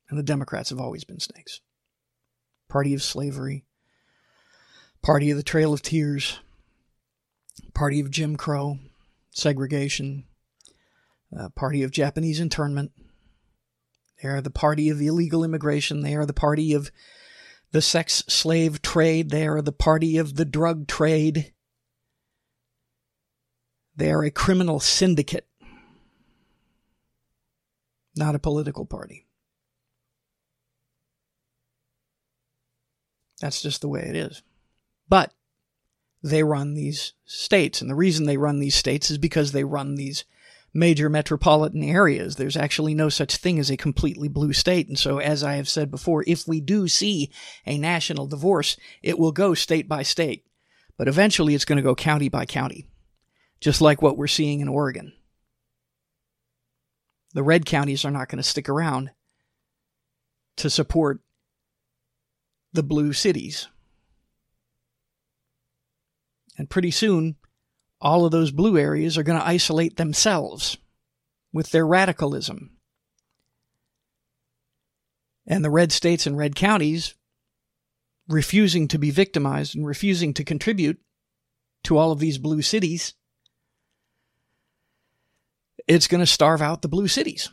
And 0.08 0.17
the 0.17 0.23
Democrats 0.23 0.69
have 0.69 0.80
always 0.80 1.04
been 1.04 1.19
snakes. 1.19 1.60
Party 2.71 2.93
of 2.93 3.03
slavery, 3.03 3.65
party 5.01 5.29
of 5.29 5.36
the 5.36 5.43
Trail 5.43 5.73
of 5.73 5.81
Tears, 5.81 6.39
party 7.73 7.99
of 7.99 8.10
Jim 8.10 8.38
Crow, 8.38 8.79
segregation, 9.29 10.23
uh, 11.38 11.49
party 11.49 11.84
of 11.84 11.91
Japanese 11.91 12.39
internment. 12.39 12.93
They 14.23 14.29
are 14.29 14.39
the 14.39 14.49
party 14.49 14.88
of 14.88 15.01
illegal 15.01 15.43
immigration. 15.43 15.99
They 15.99 16.15
are 16.15 16.25
the 16.25 16.31
party 16.31 16.71
of 16.71 16.91
the 17.71 17.81
sex 17.81 18.23
slave 18.29 18.81
trade. 18.81 19.31
They 19.31 19.47
are 19.47 19.62
the 19.62 19.73
party 19.73 20.17
of 20.17 20.38
the 20.38 20.45
drug 20.45 20.88
trade. 20.88 21.51
They 23.97 24.13
are 24.13 24.23
a 24.23 24.31
criminal 24.31 24.79
syndicate, 24.79 25.45
not 28.15 28.34
a 28.34 28.39
political 28.39 28.86
party. 28.86 29.27
That's 33.41 33.62
just 33.62 33.82
the 33.82 33.89
way 33.89 34.01
it 34.01 34.15
is. 34.15 34.43
But 35.10 35.34
they 36.23 36.43
run 36.43 36.75
these 36.75 37.13
states. 37.25 37.82
And 37.82 37.89
the 37.89 37.95
reason 37.95 38.25
they 38.25 38.38
run 38.38 38.60
these 38.60 38.75
states 38.75 39.10
is 39.10 39.17
because 39.17 39.51
they 39.51 39.63
run 39.63 39.95
these 39.95 40.23
major 40.73 41.10
metropolitan 41.10 41.84
areas. 41.84 42.36
There's 42.36 42.56
actually 42.56 42.93
no 42.93 43.10
such 43.10 43.36
thing 43.36 43.60
as 43.60 43.69
a 43.69 43.77
completely 43.77 44.27
blue 44.27 44.54
state. 44.54 44.88
And 44.88 44.97
so, 44.97 45.17
as 45.17 45.43
I 45.43 45.56
have 45.56 45.67
said 45.67 45.91
before, 45.91 46.23
if 46.27 46.47
we 46.47 46.62
do 46.62 46.88
see 46.88 47.32
a 47.65 47.77
national 47.77 48.27
divorce, 48.27 48.77
it 49.01 49.19
will 49.19 49.32
go 49.32 49.54
state 49.54 49.89
by 49.89 50.04
state. 50.04 50.45
But 50.97 51.08
eventually 51.08 51.56
it's 51.56 51.65
going 51.65 51.77
to 51.77 51.84
go 51.84 51.95
county 51.95 52.30
by 52.30 52.45
county, 52.45 52.88
just 53.60 53.82
like 53.82 54.01
what 54.01 54.17
we're 54.17 54.27
seeing 54.27 54.60
in 54.60 54.67
Oregon. 54.67 55.13
The 57.34 57.43
red 57.43 57.65
counties 57.65 58.06
are 58.06 58.12
not 58.12 58.30
going 58.30 58.38
to 58.38 58.47
stick 58.47 58.69
around 58.69 59.12
to 60.58 60.69
support 60.69 61.21
the 62.73 62.84
blue 62.84 63.13
cities. 63.13 63.67
And 66.57 66.69
pretty 66.69 66.91
soon, 66.91 67.36
all 67.99 68.25
of 68.25 68.31
those 68.31 68.51
blue 68.51 68.77
areas 68.77 69.17
are 69.17 69.23
going 69.23 69.39
to 69.39 69.47
isolate 69.47 69.97
themselves 69.97 70.77
with 71.53 71.71
their 71.71 71.86
radicalism. 71.86 72.77
And 75.47 75.63
the 75.65 75.69
red 75.69 75.91
states 75.91 76.25
and 76.25 76.38
red 76.38 76.55
counties 76.55 77.15
refusing 78.27 78.88
to 78.88 78.99
be 78.99 79.12
victimized 79.12 79.75
and 79.75 79.86
refusing 79.86 80.34
to 80.36 80.43
contribute 80.43 80.99
to 81.84 81.97
all 81.97 82.12
of 82.12 82.19
these 82.19 82.38
blue 82.38 82.62
cities, 82.62 83.13
it's 85.88 86.07
going 86.07 86.19
to 86.19 86.27
starve 86.27 86.62
out 86.62 86.81
the 86.81 86.88
blue 86.88 87.07
cities. 87.07 87.49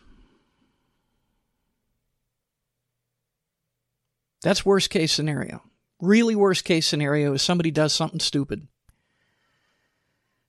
That's 4.43 4.65
worst 4.65 4.91
case 4.91 5.13
scenario. 5.13 5.63
Really 6.01 6.37
worst 6.37 6.65
case 6.65 6.87
scenario 6.87 7.33
is 7.35 7.43
somebody 7.43 7.71
does 7.71 7.93
something 7.93 8.21
stupid 8.21 8.69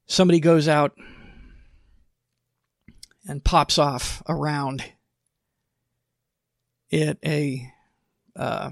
somebody 0.09 0.39
goes 0.41 0.67
out 0.67 0.97
and 3.27 3.43
pops 3.43 3.77
off 3.77 4.21
around 4.27 4.83
at 6.91 7.17
a 7.23 7.71
uh, 8.35 8.71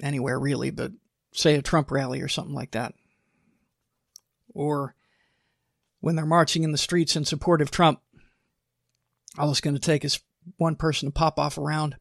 anywhere 0.00 0.38
really, 0.38 0.70
but 0.70 0.92
say 1.32 1.56
a 1.56 1.62
Trump 1.62 1.90
rally 1.90 2.20
or 2.20 2.28
something 2.28 2.54
like 2.54 2.70
that, 2.70 2.94
or 4.54 4.94
when 6.00 6.16
they're 6.16 6.24
marching 6.24 6.62
in 6.62 6.72
the 6.72 6.78
streets 6.78 7.16
in 7.16 7.24
support 7.24 7.60
of 7.60 7.70
Trump, 7.70 8.00
all 9.36 9.50
it's 9.50 9.60
going 9.60 9.74
to 9.74 9.80
take 9.80 10.04
is 10.04 10.20
one 10.56 10.76
person 10.76 11.08
to 11.08 11.12
pop 11.12 11.38
off 11.38 11.58
around. 11.58 11.96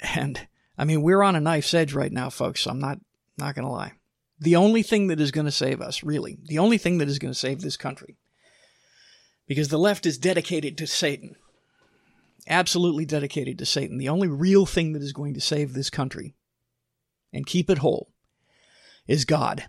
And 0.00 0.46
I 0.76 0.84
mean, 0.84 1.02
we're 1.02 1.22
on 1.22 1.36
a 1.36 1.40
knife's 1.40 1.74
edge 1.74 1.94
right 1.94 2.12
now, 2.12 2.30
folks. 2.30 2.62
So 2.62 2.70
I'm 2.70 2.80
not 2.80 2.98
not 3.38 3.54
going 3.54 3.66
to 3.66 3.72
lie 3.72 3.92
the 4.38 4.56
only 4.56 4.82
thing 4.82 5.06
that 5.06 5.20
is 5.20 5.30
going 5.30 5.46
to 5.46 5.52
save 5.52 5.80
us, 5.80 6.02
really, 6.02 6.38
the 6.44 6.58
only 6.58 6.78
thing 6.78 6.98
that 6.98 7.08
is 7.08 7.18
going 7.18 7.32
to 7.32 7.38
save 7.38 7.60
this 7.60 7.76
country. 7.76 8.16
Because 9.46 9.68
the 9.68 9.78
left 9.78 10.06
is 10.06 10.18
dedicated 10.18 10.76
to 10.78 10.86
Satan. 10.86 11.36
Absolutely 12.48 13.04
dedicated 13.04 13.58
to 13.58 13.66
Satan. 13.66 13.98
The 13.98 14.08
only 14.08 14.28
real 14.28 14.66
thing 14.66 14.92
that 14.92 15.02
is 15.02 15.12
going 15.12 15.34
to 15.34 15.40
save 15.40 15.72
this 15.72 15.90
country 15.90 16.34
and 17.32 17.46
keep 17.46 17.70
it 17.70 17.78
whole 17.78 18.10
is 19.06 19.24
God. 19.24 19.68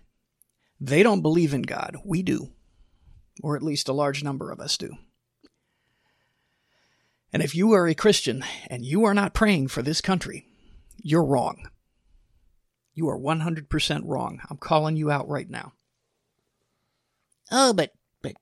They 0.80 1.02
don't 1.02 1.22
believe 1.22 1.54
in 1.54 1.62
God. 1.62 1.96
We 2.04 2.22
do. 2.22 2.50
Or 3.42 3.56
at 3.56 3.62
least 3.62 3.88
a 3.88 3.92
large 3.92 4.24
number 4.24 4.50
of 4.50 4.60
us 4.60 4.76
do. 4.76 4.96
And 7.32 7.42
if 7.42 7.54
you 7.54 7.72
are 7.72 7.86
a 7.86 7.94
Christian 7.94 8.44
and 8.68 8.84
you 8.84 9.04
are 9.04 9.14
not 9.14 9.34
praying 9.34 9.68
for 9.68 9.82
this 9.82 10.00
country, 10.00 10.46
you're 10.96 11.24
wrong. 11.24 11.68
You 12.94 13.08
are 13.08 13.18
100% 13.18 14.02
wrong. 14.04 14.40
I'm 14.50 14.56
calling 14.56 14.96
you 14.96 15.10
out 15.10 15.28
right 15.28 15.48
now. 15.48 15.72
Oh, 17.50 17.72
but, 17.72 17.92
but, 18.22 18.34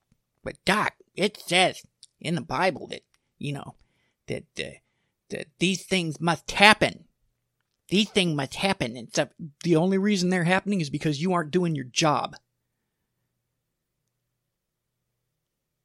but, 0.43 0.57
Doc, 0.65 0.95
it 1.15 1.37
says 1.37 1.83
in 2.21 2.35
the 2.35 2.41
Bible 2.41 2.87
that, 2.89 3.03
you 3.39 3.53
know, 3.53 3.75
that, 4.29 4.45
uh, 4.59 4.79
that 5.31 5.49
these 5.59 5.85
things 5.85 6.21
must 6.21 6.51
happen. 6.53 7.05
These 7.89 8.11
things 8.11 8.35
must 8.35 8.55
happen. 8.55 8.97
And 8.97 9.09
stuff. 9.09 9.29
The 9.63 9.77
only 9.77 9.99
reason 9.99 10.31
they're 10.31 10.45
happening 10.45 10.81
is 10.81 10.91
because 10.91 11.21
you 11.21 11.33
aren't 11.33 11.51
doing 11.51 11.75
your 11.75 11.85
job. 11.85 12.37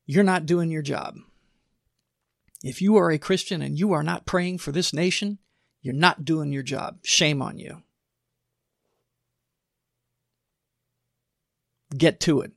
You're 0.05 0.23
not 0.23 0.45
doing 0.45 0.71
your 0.71 0.81
job. 0.81 1.17
If 2.63 2.81
you 2.81 2.95
are 2.97 3.11
a 3.11 3.17
Christian 3.17 3.61
and 3.61 3.77
you 3.77 3.91
are 3.93 4.03
not 4.03 4.25
praying 4.25 4.59
for 4.59 4.71
this 4.71 4.93
nation, 4.93 5.39
you're 5.81 5.93
not 5.93 6.25
doing 6.25 6.51
your 6.51 6.63
job. 6.63 6.99
Shame 7.03 7.41
on 7.41 7.57
you. 7.57 7.83
get 11.97 12.19
to 12.21 12.41
it. 12.41 12.51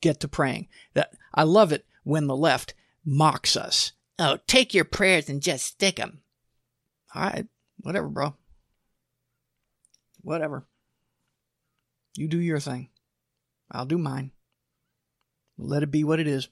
Get 0.00 0.20
to 0.20 0.28
praying. 0.28 0.68
That 0.94 1.12
I 1.34 1.44
love 1.44 1.72
it 1.72 1.86
when 2.04 2.26
the 2.26 2.36
left 2.36 2.74
mocks 3.04 3.56
us. 3.56 3.92
Oh, 4.18 4.38
take 4.46 4.74
your 4.74 4.84
prayers 4.84 5.28
and 5.28 5.42
just 5.42 5.66
stick 5.66 5.96
them. 5.96 6.20
All 7.14 7.22
right, 7.22 7.46
whatever, 7.80 8.08
bro. 8.08 8.34
Whatever. 10.22 10.66
You 12.16 12.28
do 12.28 12.38
your 12.38 12.60
thing. 12.60 12.88
I'll 13.70 13.86
do 13.86 13.98
mine. 13.98 14.32
Let 15.58 15.82
it 15.82 15.90
be 15.90 16.04
what 16.04 16.20
it 16.20 16.26
is. 16.26 16.48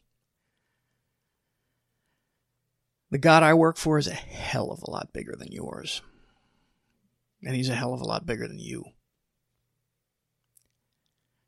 The 3.14 3.18
God 3.18 3.44
I 3.44 3.54
work 3.54 3.76
for 3.76 3.96
is 3.96 4.08
a 4.08 4.12
hell 4.12 4.72
of 4.72 4.82
a 4.82 4.90
lot 4.90 5.12
bigger 5.12 5.36
than 5.38 5.52
yours. 5.52 6.02
And 7.44 7.54
he's 7.54 7.68
a 7.68 7.76
hell 7.76 7.94
of 7.94 8.00
a 8.00 8.04
lot 8.04 8.26
bigger 8.26 8.48
than 8.48 8.58
you. 8.58 8.86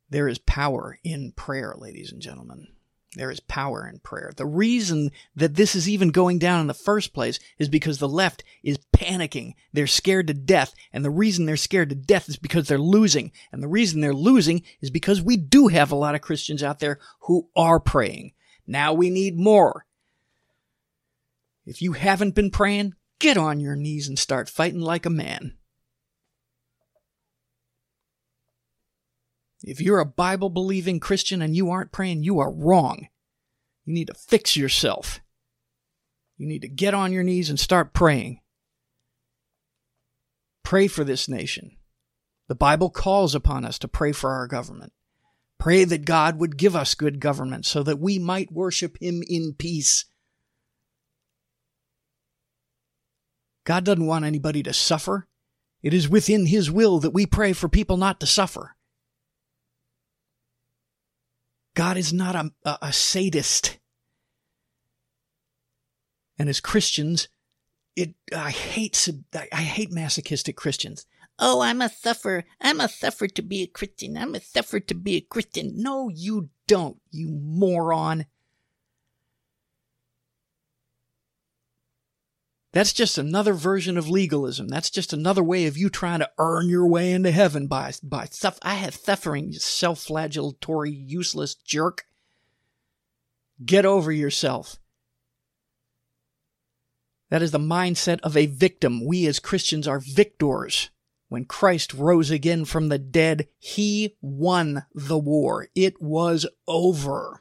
There 0.08 0.28
is 0.28 0.38
power 0.38 1.00
in 1.02 1.32
prayer, 1.32 1.74
ladies 1.76 2.12
and 2.12 2.22
gentlemen. 2.22 2.68
There 3.16 3.32
is 3.32 3.40
power 3.40 3.84
in 3.84 3.98
prayer. 3.98 4.30
The 4.36 4.46
reason 4.46 5.10
that 5.34 5.56
this 5.56 5.74
is 5.74 5.88
even 5.88 6.10
going 6.10 6.38
down 6.38 6.60
in 6.60 6.68
the 6.68 6.72
first 6.72 7.12
place 7.12 7.40
is 7.58 7.68
because 7.68 7.98
the 7.98 8.08
left 8.08 8.44
is 8.62 8.78
panicking. 8.96 9.54
They're 9.72 9.88
scared 9.88 10.28
to 10.28 10.34
death. 10.34 10.72
And 10.92 11.04
the 11.04 11.10
reason 11.10 11.46
they're 11.46 11.56
scared 11.56 11.88
to 11.88 11.96
death 11.96 12.28
is 12.28 12.36
because 12.36 12.68
they're 12.68 12.78
losing. 12.78 13.32
And 13.50 13.60
the 13.60 13.66
reason 13.66 14.00
they're 14.00 14.14
losing 14.14 14.62
is 14.80 14.90
because 14.90 15.20
we 15.20 15.36
do 15.36 15.66
have 15.66 15.90
a 15.90 15.96
lot 15.96 16.14
of 16.14 16.20
Christians 16.20 16.62
out 16.62 16.78
there 16.78 17.00
who 17.22 17.48
are 17.56 17.80
praying. 17.80 18.34
Now 18.68 18.92
we 18.92 19.10
need 19.10 19.36
more. 19.36 19.85
If 21.66 21.82
you 21.82 21.92
haven't 21.92 22.36
been 22.36 22.50
praying, 22.50 22.94
get 23.18 23.36
on 23.36 23.60
your 23.60 23.76
knees 23.76 24.08
and 24.08 24.18
start 24.18 24.48
fighting 24.48 24.80
like 24.80 25.04
a 25.04 25.10
man. 25.10 25.58
If 29.62 29.80
you're 29.80 29.98
a 29.98 30.06
Bible 30.06 30.48
believing 30.48 31.00
Christian 31.00 31.42
and 31.42 31.56
you 31.56 31.70
aren't 31.70 31.90
praying, 31.90 32.22
you 32.22 32.38
are 32.38 32.52
wrong. 32.52 33.08
You 33.84 33.94
need 33.94 34.06
to 34.06 34.14
fix 34.14 34.56
yourself. 34.56 35.20
You 36.36 36.46
need 36.46 36.62
to 36.62 36.68
get 36.68 36.94
on 36.94 37.12
your 37.12 37.24
knees 37.24 37.50
and 37.50 37.58
start 37.58 37.92
praying. 37.92 38.40
Pray 40.62 40.86
for 40.86 41.02
this 41.02 41.28
nation. 41.28 41.76
The 42.48 42.54
Bible 42.54 42.90
calls 42.90 43.34
upon 43.34 43.64
us 43.64 43.78
to 43.80 43.88
pray 43.88 44.12
for 44.12 44.30
our 44.30 44.46
government. 44.46 44.92
Pray 45.58 45.84
that 45.84 46.04
God 46.04 46.38
would 46.38 46.58
give 46.58 46.76
us 46.76 46.94
good 46.94 47.18
government 47.18 47.66
so 47.66 47.82
that 47.82 47.98
we 47.98 48.18
might 48.18 48.52
worship 48.52 48.98
Him 49.00 49.22
in 49.26 49.54
peace. 49.58 50.04
God 53.66 53.84
doesn't 53.84 54.06
want 54.06 54.24
anybody 54.24 54.62
to 54.62 54.72
suffer. 54.72 55.26
It 55.82 55.92
is 55.92 56.08
within 56.08 56.46
His 56.46 56.70
will 56.70 57.00
that 57.00 57.10
we 57.10 57.26
pray 57.26 57.52
for 57.52 57.68
people 57.68 57.96
not 57.96 58.20
to 58.20 58.26
suffer. 58.26 58.76
God 61.74 61.96
is 61.98 62.12
not 62.12 62.36
a, 62.36 62.52
a, 62.64 62.78
a 62.82 62.92
sadist. 62.92 63.78
And 66.38 66.48
as 66.48 66.60
Christians, 66.60 67.28
it 67.96 68.14
I 68.34 68.50
hate 68.50 69.08
I 69.34 69.62
hate 69.62 69.90
masochistic 69.90 70.56
Christians. 70.56 71.04
Oh, 71.38 71.60
I 71.60 71.72
must 71.72 72.00
suffer. 72.00 72.44
I 72.60 72.72
must 72.72 73.00
suffer 73.00 73.26
to 73.26 73.42
be 73.42 73.62
a 73.62 73.66
Christian. 73.66 74.16
I 74.16 74.26
must 74.26 74.52
suffer 74.52 74.80
to 74.80 74.94
be 74.94 75.16
a 75.16 75.20
Christian. 75.20 75.72
No, 75.74 76.08
you 76.08 76.50
don't, 76.66 76.98
you 77.10 77.28
moron. 77.28 78.26
That's 82.76 82.92
just 82.92 83.16
another 83.16 83.54
version 83.54 83.96
of 83.96 84.10
legalism. 84.10 84.68
That's 84.68 84.90
just 84.90 85.14
another 85.14 85.42
way 85.42 85.64
of 85.64 85.78
you 85.78 85.88
trying 85.88 86.18
to 86.18 86.30
earn 86.36 86.68
your 86.68 86.86
way 86.86 87.12
into 87.12 87.30
heaven 87.30 87.68
by 87.68 87.94
by 88.02 88.26
stuff. 88.26 88.58
I 88.60 88.74
have 88.74 88.94
suffering, 88.94 89.50
you 89.50 89.58
self-flagellatory, 89.58 90.94
useless 90.94 91.54
jerk. 91.54 92.04
Get 93.64 93.86
over 93.86 94.12
yourself. 94.12 94.78
That 97.30 97.40
is 97.40 97.50
the 97.50 97.58
mindset 97.58 98.20
of 98.20 98.36
a 98.36 98.44
victim. 98.44 99.06
We 99.06 99.26
as 99.26 99.38
Christians 99.38 99.88
are 99.88 99.98
victors. 99.98 100.90
When 101.28 101.46
Christ 101.46 101.94
rose 101.94 102.30
again 102.30 102.66
from 102.66 102.90
the 102.90 102.98
dead, 102.98 103.48
he 103.58 104.16
won 104.20 104.84
the 104.94 105.18
war. 105.18 105.68
It 105.74 106.02
was 106.02 106.46
over. 106.68 107.40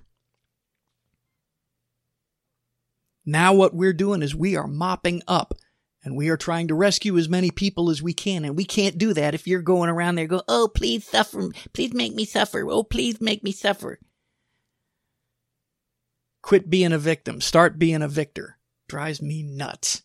Now, 3.26 3.54
what 3.54 3.74
we're 3.74 3.94
doing 3.94 4.22
is 4.22 4.36
we 4.36 4.56
are 4.56 4.68
mopping 4.68 5.22
up 5.28 5.54
and 6.04 6.16
we 6.16 6.30
are 6.30 6.38
trying 6.38 6.68
to 6.68 6.76
rescue 6.76 7.18
as 7.18 7.28
many 7.28 7.50
people 7.50 7.90
as 7.90 8.02
we 8.02 8.14
can. 8.14 8.46
And 8.46 8.56
we 8.56 8.66
can't 8.66 8.98
do 8.98 9.14
that 9.14 9.34
if 9.34 9.48
you're 9.48 9.62
going 9.62 9.90
around 9.90 10.16
there 10.16 10.28
going, 10.28 10.44
oh, 10.48 10.70
please 10.74 11.06
suffer. 11.06 11.50
Please 11.74 11.94
make 11.94 12.14
me 12.14 12.26
suffer. 12.26 12.64
Oh, 12.70 12.84
please 12.84 13.20
make 13.20 13.44
me 13.44 13.52
suffer. 13.52 14.00
Quit 16.44 16.70
being 16.70 16.94
a 16.94 17.00
victim. 17.00 17.42
Start 17.42 17.80
being 17.80 18.04
a 18.04 18.08
victor 18.08 18.60
drives 18.88 19.22
me 19.22 19.44
nuts. 19.44 20.04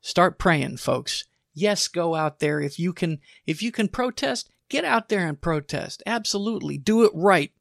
Start 0.00 0.38
praying, 0.38 0.78
folks. 0.78 1.24
Yes, 1.52 1.88
go 1.88 2.14
out 2.14 2.40
there 2.40 2.60
if 2.60 2.78
you 2.78 2.92
can 2.92 3.18
if 3.46 3.62
you 3.62 3.70
can 3.70 3.88
protest, 3.88 4.50
get 4.68 4.84
out 4.84 5.08
there 5.08 5.26
and 5.26 5.40
protest. 5.40 6.02
Absolutely. 6.06 6.78
Do 6.78 7.04
it 7.04 7.12
right. 7.14 7.52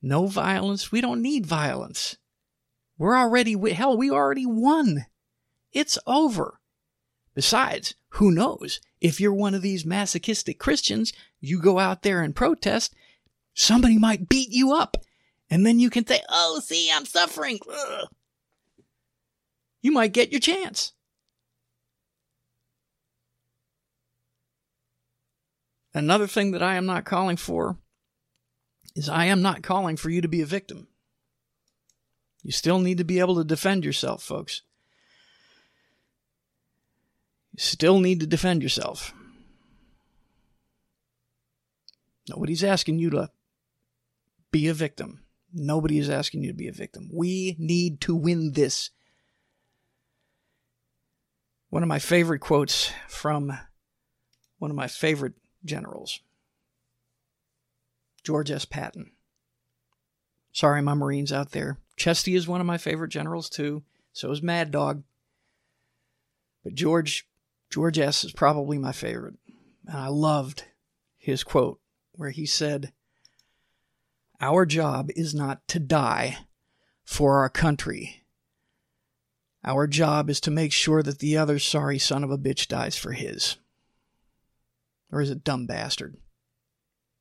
No 0.00 0.26
violence. 0.26 0.92
We 0.92 1.00
don't 1.00 1.22
need 1.22 1.46
violence. 1.46 2.16
We're 2.98 3.16
already 3.16 3.54
hell, 3.72 3.96
we 3.96 4.10
already 4.10 4.46
won. 4.46 5.06
It's 5.72 5.98
over. 6.06 6.60
Besides, 7.34 7.94
who 8.10 8.32
knows? 8.32 8.80
If 9.00 9.20
you're 9.20 9.34
one 9.34 9.54
of 9.54 9.62
these 9.62 9.86
masochistic 9.86 10.58
Christians, 10.58 11.12
you 11.40 11.60
go 11.60 11.78
out 11.78 12.02
there 12.02 12.22
and 12.22 12.34
protest, 12.34 12.94
somebody 13.54 13.98
might 13.98 14.28
beat 14.28 14.50
you 14.50 14.72
up 14.72 14.96
and 15.50 15.64
then 15.64 15.78
you 15.78 15.90
can 15.90 16.06
say, 16.06 16.20
oh, 16.28 16.60
see, 16.64 16.90
I'm 16.92 17.04
suffering. 17.04 17.58
Ugh. 17.70 18.08
You 19.80 19.92
might 19.92 20.12
get 20.12 20.30
your 20.30 20.40
chance. 20.40 20.92
Another 25.94 26.26
thing 26.26 26.50
that 26.52 26.62
I 26.62 26.74
am 26.74 26.86
not 26.86 27.04
calling 27.04 27.36
for 27.36 27.78
is 28.98 29.08
I 29.08 29.26
am 29.26 29.40
not 29.40 29.62
calling 29.62 29.96
for 29.96 30.10
you 30.10 30.20
to 30.20 30.28
be 30.28 30.42
a 30.42 30.46
victim. 30.46 30.88
You 32.42 32.50
still 32.50 32.80
need 32.80 32.98
to 32.98 33.04
be 33.04 33.20
able 33.20 33.36
to 33.36 33.44
defend 33.44 33.84
yourself, 33.84 34.22
folks. 34.22 34.62
You 37.52 37.60
still 37.60 38.00
need 38.00 38.20
to 38.20 38.26
defend 38.26 38.62
yourself. 38.62 39.14
Nobody's 42.28 42.64
asking 42.64 42.98
you 42.98 43.10
to 43.10 43.30
be 44.50 44.66
a 44.66 44.74
victim. 44.74 45.22
Nobody 45.52 45.98
is 45.98 46.10
asking 46.10 46.42
you 46.42 46.50
to 46.50 46.56
be 46.56 46.68
a 46.68 46.72
victim. 46.72 47.08
We 47.12 47.56
need 47.58 48.00
to 48.02 48.16
win 48.16 48.52
this. 48.52 48.90
One 51.70 51.82
of 51.82 51.88
my 51.88 52.00
favorite 52.00 52.40
quotes 52.40 52.90
from 53.06 53.56
one 54.58 54.70
of 54.70 54.76
my 54.76 54.88
favorite 54.88 55.34
generals, 55.64 56.20
George 58.24 58.50
S. 58.50 58.64
Patton. 58.64 59.12
Sorry, 60.52 60.82
my 60.82 60.94
Marines 60.94 61.32
out 61.32 61.52
there. 61.52 61.78
Chesty 61.96 62.34
is 62.34 62.48
one 62.48 62.60
of 62.60 62.66
my 62.66 62.78
favorite 62.78 63.10
generals 63.10 63.48
too. 63.48 63.82
So 64.12 64.30
is 64.30 64.42
Mad 64.42 64.70
Dog. 64.70 65.02
But 66.64 66.74
George 66.74 67.28
George 67.70 67.98
S. 67.98 68.24
is 68.24 68.32
probably 68.32 68.78
my 68.78 68.92
favorite. 68.92 69.34
And 69.86 69.96
I 69.96 70.08
loved 70.08 70.64
his 71.16 71.44
quote 71.44 71.80
where 72.12 72.30
he 72.30 72.46
said, 72.46 72.92
our 74.40 74.64
job 74.64 75.10
is 75.16 75.34
not 75.34 75.66
to 75.68 75.78
die 75.78 76.38
for 77.04 77.38
our 77.38 77.48
country. 77.48 78.24
Our 79.64 79.86
job 79.86 80.30
is 80.30 80.40
to 80.42 80.50
make 80.50 80.72
sure 80.72 81.02
that 81.02 81.18
the 81.18 81.36
other 81.36 81.58
sorry 81.58 81.98
son 81.98 82.22
of 82.22 82.30
a 82.30 82.38
bitch 82.38 82.68
dies 82.68 82.96
for 82.96 83.12
his. 83.12 83.56
Or 85.10 85.20
is 85.20 85.30
it 85.30 85.42
dumb 85.42 85.66
bastard? 85.66 86.16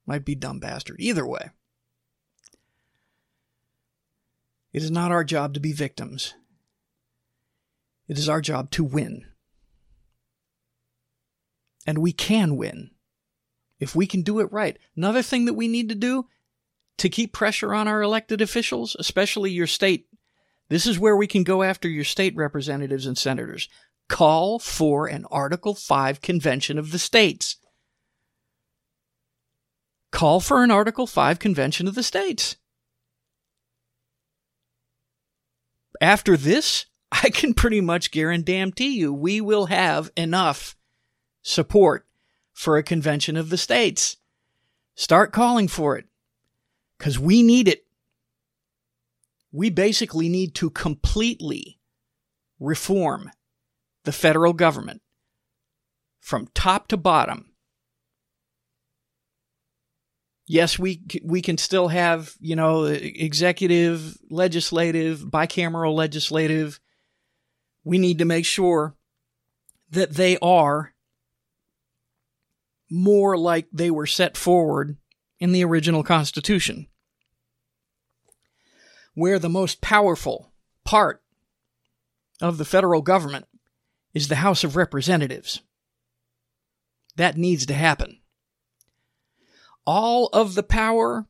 Might 0.08 0.26
be 0.26 0.34
dumb 0.34 0.60
bastard. 0.60 0.96
Either 1.00 1.28
way. 1.28 1.52
It 4.74 4.82
is 4.82 4.90
not 4.90 5.12
our 5.12 5.24
job 5.24 5.54
to 5.54 5.60
be 5.60 5.74
victims. 5.74 6.34
It 8.08 8.18
is 8.18 8.30
our 8.30 8.42
job 8.42 8.72
to 8.72 8.84
win. 8.84 9.26
And 11.86 11.98
we 11.98 12.14
can 12.14 12.56
win 12.56 12.92
if 13.80 13.96
we 13.96 14.08
can 14.08 14.22
do 14.22 14.40
it 14.40 14.52
right. 14.52 14.78
Another 14.96 15.22
thing 15.22 15.46
that 15.46 15.54
we 15.54 15.68
need 15.68 15.90
to 15.90 15.96
do 15.96 16.28
to 16.98 17.10
keep 17.10 17.34
pressure 17.34 17.74
on 17.74 17.88
our 17.88 18.02
elected 18.02 18.42
officials, 18.42 18.96
especially 19.00 19.52
your 19.52 19.68
state. 19.68 20.08
This 20.70 20.86
is 20.86 21.00
where 21.00 21.16
we 21.16 21.28
can 21.28 21.44
go 21.44 21.64
after 21.64 21.88
your 21.88 22.04
state 22.04 22.36
representatives 22.36 23.06
and 23.06 23.18
senators. 23.18 23.70
Call 24.10 24.60
for 24.60 25.08
an 25.08 25.26
Article 25.30 25.76
5 25.76 26.22
convention 26.22 26.78
of 26.78 26.92
the 26.92 27.00
states. 27.00 27.58
Call 30.12 30.40
for 30.40 30.64
an 30.64 30.72
Article 30.72 31.08
5 31.08 31.40
convention 31.40 31.88
of 31.88 31.96
the 31.96 32.04
states. 32.04 32.56
After 36.02 36.38
this, 36.38 36.86
I 37.12 37.30
can 37.30 37.54
pretty 37.54 37.82
much 37.82 38.12
guarantee 38.12 38.98
you 38.98 39.14
we 39.14 39.42
will 39.42 39.68
have 39.68 40.12
enough 40.18 40.76
support 41.42 42.06
for 42.54 42.78
a 42.78 42.84
convention 42.84 43.38
of 43.38 43.50
the 43.50 43.58
states. 43.58 44.18
Start 44.96 45.32
calling 45.32 45.68
for 45.68 45.98
it 45.98 46.06
because 46.98 47.20
we 47.20 47.44
need 47.44 47.68
it. 47.68 47.86
We 49.52 49.70
basically 49.70 50.28
need 50.28 50.56
to 50.56 50.70
completely 50.70 51.80
reform 52.60 53.32
the 54.04 54.12
federal 54.12 54.54
government 54.54 55.02
from 56.20 56.50
top 56.54 56.88
to 56.90 56.98
bottom. 56.98 57.47
Yes, 60.50 60.80
we 60.80 61.02
we 61.24 61.42
can 61.42 61.58
still 61.58 61.90
have, 61.90 62.34
you 62.40 62.56
know, 62.56 62.86
executive, 62.86 64.18
legislative, 64.30 65.20
bicameral 65.20 65.94
legislative. 65.94 66.80
We 67.84 67.98
need 67.98 68.20
to 68.20 68.26
make 68.26 68.46
sure 68.46 68.96
that 69.92 70.14
they 70.14 70.38
are 70.38 70.94
more 72.90 73.38
like 73.38 73.68
they 73.74 73.92
were 73.92 74.08
set 74.08 74.38
forward 74.38 74.96
in 75.38 75.52
the 75.52 75.66
original 75.66 76.04
Constitution, 76.04 76.88
where 79.14 79.40
the 79.40 79.50
most 79.50 79.82
powerful 79.82 80.54
part 80.86 81.22
of 82.42 82.58
the 82.58 82.66
federal 82.66 83.02
government 83.02 83.46
is 84.14 84.30
the 84.30 84.36
House 84.36 84.64
of 84.64 84.78
Representatives. 84.78 85.62
That 87.18 87.36
needs 87.36 87.66
to 87.66 87.74
happen. 87.74 88.22
All 89.88 90.28
of 90.34 90.54
the 90.54 90.64
power 90.64 91.26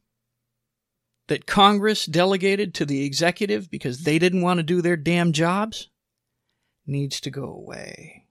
that 1.27 1.45
Congress 1.45 2.05
delegated 2.05 2.73
to 2.73 2.85
the 2.85 3.05
executive 3.05 3.69
because 3.69 3.99
they 4.03 4.17
didn't 4.17 4.41
want 4.41 4.57
to 4.57 4.63
do 4.63 4.81
their 4.81 4.97
damn 4.97 5.31
jobs 5.31 5.89
needs 6.85 7.21
to 7.21 7.29
go 7.29 7.43
away. 7.43 8.25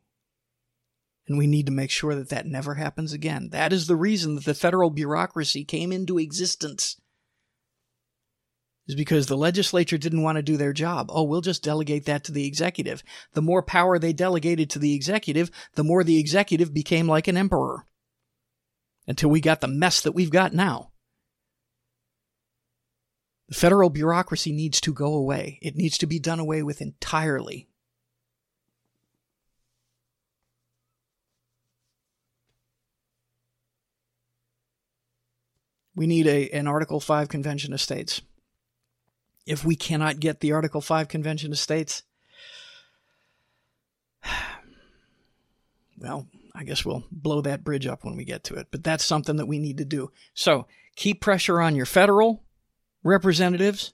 And 1.28 1.38
we 1.38 1.46
need 1.46 1.66
to 1.66 1.72
make 1.72 1.90
sure 1.90 2.14
that 2.14 2.30
that 2.30 2.46
never 2.46 2.74
happens 2.74 3.12
again. 3.12 3.50
That 3.50 3.72
is 3.72 3.86
the 3.86 3.96
reason 3.96 4.34
that 4.34 4.44
the 4.44 4.54
federal 4.54 4.90
bureaucracy 4.90 5.64
came 5.64 5.92
into 5.92 6.18
existence. 6.18 7.00
is 8.88 8.94
because 8.94 9.26
the 9.26 9.36
legislature 9.36 9.98
didn't 9.98 10.22
want 10.22 10.36
to 10.36 10.42
do 10.42 10.56
their 10.56 10.72
job. 10.72 11.08
Oh, 11.10 11.24
we'll 11.24 11.40
just 11.40 11.64
delegate 11.64 12.06
that 12.06 12.24
to 12.24 12.32
the 12.32 12.46
executive. 12.46 13.02
The 13.34 13.42
more 13.42 13.62
power 13.62 13.98
they 13.98 14.12
delegated 14.12 14.70
to 14.70 14.78
the 14.78 14.94
executive, 14.94 15.50
the 15.74 15.84
more 15.84 16.02
the 16.04 16.18
executive 16.18 16.72
became 16.72 17.08
like 17.08 17.28
an 17.28 17.36
emperor. 17.36 17.86
Until 19.06 19.30
we 19.30 19.40
got 19.40 19.60
the 19.60 19.68
mess 19.68 20.00
that 20.00 20.12
we've 20.12 20.30
got 20.30 20.52
now. 20.52 20.90
The 23.48 23.54
federal 23.54 23.90
bureaucracy 23.90 24.50
needs 24.50 24.80
to 24.80 24.92
go 24.92 25.14
away. 25.14 25.58
It 25.62 25.76
needs 25.76 25.98
to 25.98 26.06
be 26.06 26.18
done 26.18 26.40
away 26.40 26.62
with 26.62 26.80
entirely. 26.80 27.68
We 35.94 36.06
need 36.06 36.26
a, 36.26 36.50
an 36.50 36.66
Article 36.66 37.00
5 37.00 37.28
Convention 37.28 37.72
of 37.72 37.80
States. 37.80 38.20
If 39.46 39.64
we 39.64 39.76
cannot 39.76 40.20
get 40.20 40.40
the 40.40 40.52
Article 40.52 40.82
5 40.82 41.08
Convention 41.08 41.52
of 41.52 41.58
States, 41.58 42.02
well, 45.98 46.26
I 46.56 46.64
guess 46.64 46.84
we'll 46.84 47.04
blow 47.10 47.42
that 47.42 47.64
bridge 47.64 47.86
up 47.86 48.02
when 48.02 48.16
we 48.16 48.24
get 48.24 48.44
to 48.44 48.54
it. 48.54 48.68
But 48.70 48.82
that's 48.82 49.04
something 49.04 49.36
that 49.36 49.46
we 49.46 49.58
need 49.58 49.76
to 49.78 49.84
do. 49.84 50.10
So 50.32 50.66
keep 50.96 51.20
pressure 51.20 51.60
on 51.60 51.76
your 51.76 51.84
federal 51.84 52.44
representatives 53.04 53.92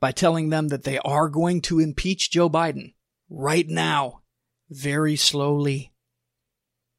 by 0.00 0.10
telling 0.10 0.48
them 0.48 0.68
that 0.68 0.84
they 0.84 0.98
are 1.00 1.28
going 1.28 1.60
to 1.62 1.80
impeach 1.80 2.30
Joe 2.30 2.48
Biden 2.48 2.94
right 3.28 3.68
now, 3.68 4.22
very 4.70 5.16
slowly. 5.16 5.92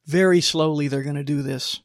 Very 0.05 0.41
slowly, 0.41 0.87
they're 0.87 1.01
going 1.01 1.15
to 1.15 1.23
do 1.23 1.41
this. 1.41 1.81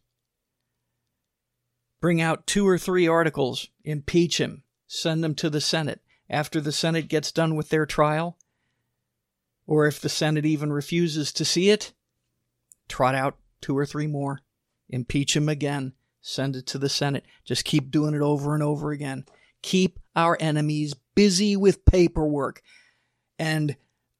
Bring 2.00 2.20
out 2.20 2.46
two 2.46 2.68
or 2.68 2.76
three 2.76 3.08
articles, 3.08 3.68
impeach 3.84 4.38
him, 4.38 4.64
send 4.86 5.24
them 5.24 5.34
to 5.36 5.48
the 5.48 5.60
Senate. 5.60 6.00
After 6.28 6.60
the 6.60 6.72
Senate 6.72 7.08
gets 7.08 7.32
done 7.32 7.56
with 7.56 7.70
their 7.70 7.86
trial, 7.86 8.38
or 9.66 9.86
if 9.86 10.00
the 10.00 10.08
Senate 10.08 10.46
even 10.46 10.72
refuses 10.72 11.32
to 11.32 11.44
see 11.44 11.70
it, 11.70 11.92
trot 12.90 13.14
out 13.14 13.36
two 13.60 13.76
or 13.76 13.86
three 13.86 14.06
more, 14.06 14.42
impeach 14.88 15.36
him 15.36 15.48
again, 15.48 15.94
send 16.20 16.56
it 16.56 16.66
to 16.66 16.78
the 16.78 16.88
Senate. 16.88 17.24
Just 17.44 17.64
keep 17.64 17.90
doing 17.90 18.14
it 18.14 18.20
over 18.20 18.54
and 18.54 18.62
over 18.62 18.90
again. 18.90 19.24
Keep 19.62 19.98
our 20.14 20.36
enemies 20.40 20.94
busy 21.14 21.56
with 21.56 21.84
paperwork. 21.84 22.62
And 23.38 23.76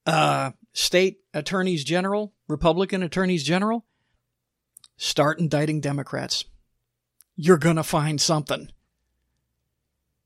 uh, 0.06 0.52
state 0.72 1.20
attorneys 1.34 1.84
general, 1.84 2.32
Republican 2.48 3.02
attorneys 3.02 3.44
general, 3.44 3.84
start 4.96 5.38
indicting 5.38 5.80
Democrats. 5.80 6.44
You're 7.36 7.58
going 7.58 7.76
to 7.76 7.82
find 7.82 8.20
something. 8.20 8.70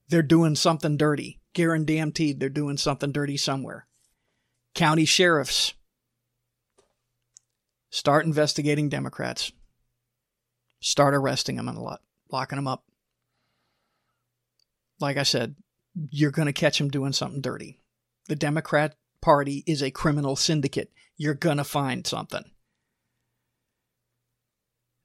They're 0.09 0.23
doing 0.23 0.55
something 0.55 0.97
dirty. 0.97 1.41
Guaranteed 1.55 2.41
they're 2.41 2.49
doing 2.49 2.77
something 2.77 3.13
dirty 3.13 3.37
somewhere. 3.37 3.87
County 4.75 5.05
sheriffs, 5.05 5.75
start 7.95 8.27
investigating 8.27 8.89
Democrats 8.89 9.53
start 10.81 11.15
arresting 11.15 11.55
them 11.57 11.69
and 11.69 11.79
locking 12.29 12.57
them 12.57 12.67
up. 12.67 12.85
Like 15.01 15.17
I 15.17 15.23
said, 15.23 15.55
you're 16.11 16.33
going 16.33 16.47
to 16.47 16.53
catch 16.53 16.79
them 16.79 16.91
doing 16.91 17.13
something 17.13 17.41
dirty. 17.41 17.79
The 18.29 18.35
Democrat 18.35 18.97
Party 19.23 19.63
is 19.65 19.81
a 19.81 19.93
criminal 19.93 20.35
syndicate. 20.35 20.91
You're 21.17 21.35
going 21.35 21.59
to 21.59 21.65
find 21.65 22.05
something. 22.05 22.45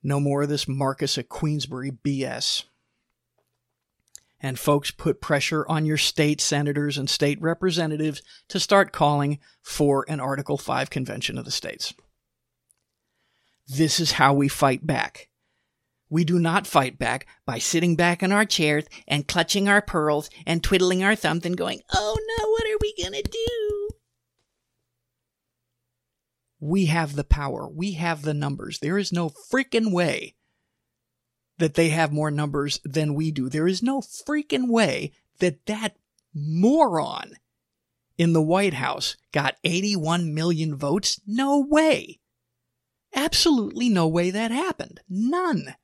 No 0.02 0.20
more 0.20 0.42
of 0.42 0.50
this 0.50 0.68
Marquess 0.68 1.18
of 1.18 1.30
Queensberry 1.30 1.92
BS. 1.92 2.64
And 4.42 4.58
folks, 4.58 4.90
put 4.90 5.22
pressure 5.22 5.64
on 5.70 5.86
your 5.86 5.98
state 5.98 6.42
senators 6.42 6.98
and 6.98 7.10
state 7.10 7.40
representatives 7.40 8.24
to 8.48 8.60
start 8.60 8.92
calling 8.92 9.40
for 9.62 10.06
an 10.10 10.20
Article 10.20 10.58
5 10.58 10.90
convention 10.90 11.38
of 11.38 11.46
the 11.46 11.52
states. 11.52 11.94
This 13.70 14.00
is 14.00 14.14
how 14.14 14.34
we 14.34 14.48
fight 14.48 14.86
back. 14.88 15.30
We 16.10 16.24
do 16.24 16.40
not 16.40 16.66
fight 16.66 16.98
back 16.98 17.28
by 17.46 17.60
sitting 17.60 17.96
back 17.96 18.24
in 18.24 18.32
our 18.32 18.46
chairs 18.46 18.86
and 19.08 19.28
clutching 19.28 19.70
our 19.70 19.82
pearls 19.82 20.32
and 20.46 20.64
twiddling 20.64 21.04
our 21.04 21.16
thumbs 21.16 21.46
and 21.46 21.56
going, 21.56 21.82
oh 21.94 22.18
no, 22.38 22.50
what 22.50 22.64
are 22.64 22.80
we 22.82 22.96
going 23.00 23.14
to 23.14 23.30
do? 23.30 23.90
We 26.60 26.88
have 26.88 27.16
the 27.16 27.24
power. 27.24 27.70
We 27.70 27.92
have 27.92 28.24
the 28.24 28.34
numbers. 28.34 28.80
There 28.80 28.98
is 28.98 29.14
no 29.14 29.30
freaking 29.30 29.94
way 29.94 30.34
that 31.60 31.76
they 31.76 31.90
have 31.90 32.12
more 32.12 32.32
numbers 32.32 32.80
than 32.84 33.14
we 33.14 33.32
do. 33.32 33.50
There 33.50 33.68
is 33.68 33.84
no 33.84 34.02
freaking 34.02 34.68
way 34.68 35.12
that 35.40 35.68
that 35.68 35.96
moron 36.34 37.34
in 38.18 38.34
the 38.34 38.42
White 38.42 38.74
House 38.74 39.16
got 39.32 39.58
81 39.64 40.34
million 40.34 40.76
votes. 40.76 41.22
No 41.28 41.60
way. 41.60 42.19
Absolutely 43.14 43.90
no 43.90 44.08
way 44.08 44.32
that 44.32 44.52
happened. 44.52 45.02
None. 45.10 45.76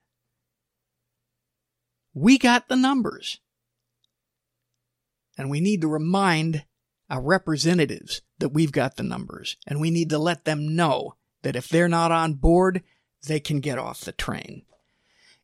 We 2.13 2.37
got 2.37 2.67
the 2.67 2.75
numbers. 2.75 3.39
And 5.37 5.49
we 5.49 5.59
need 5.59 5.81
to 5.81 5.87
remind 5.87 6.65
our 7.09 7.21
representatives 7.21 8.21
that 8.39 8.49
we've 8.49 8.71
got 8.71 8.95
the 8.95 9.03
numbers. 9.03 9.57
And 9.67 9.79
we 9.79 9.91
need 9.91 10.09
to 10.11 10.17
let 10.17 10.45
them 10.45 10.75
know 10.75 11.15
that 11.43 11.55
if 11.55 11.67
they're 11.67 11.89
not 11.89 12.11
on 12.11 12.35
board, 12.35 12.83
they 13.27 13.39
can 13.39 13.59
get 13.59 13.77
off 13.77 14.01
the 14.01 14.11
train. 14.11 14.63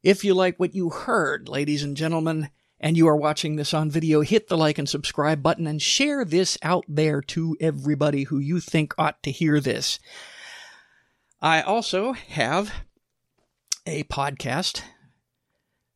If 0.02 0.24
you 0.24 0.34
like 0.34 0.60
what 0.60 0.74
you 0.74 0.90
heard, 0.90 1.48
ladies 1.48 1.84
and 1.84 1.96
gentlemen, 1.96 2.50
and 2.80 2.98
you 2.98 3.08
are 3.08 3.16
watching 3.16 3.56
this 3.56 3.74
on 3.74 3.92
video, 3.92 4.22
hit 4.22 4.48
the 4.48 4.58
like 4.58 4.80
and 4.80 4.90
subscribe 4.90 5.44
button 5.44 5.68
and 5.68 5.82
share 5.82 6.26
this 6.26 6.58
out 6.64 6.86
there 6.88 7.22
to 7.22 7.56
everybody 7.60 8.24
who 8.24 8.40
you 8.40 8.60
think 8.60 8.94
ought 8.98 9.22
to 9.24 9.32
hear 9.32 9.60
this. 9.60 10.00
I 11.42 11.62
also 11.62 12.14
have 12.14 12.72
a 13.86 14.04
podcast 14.04 14.84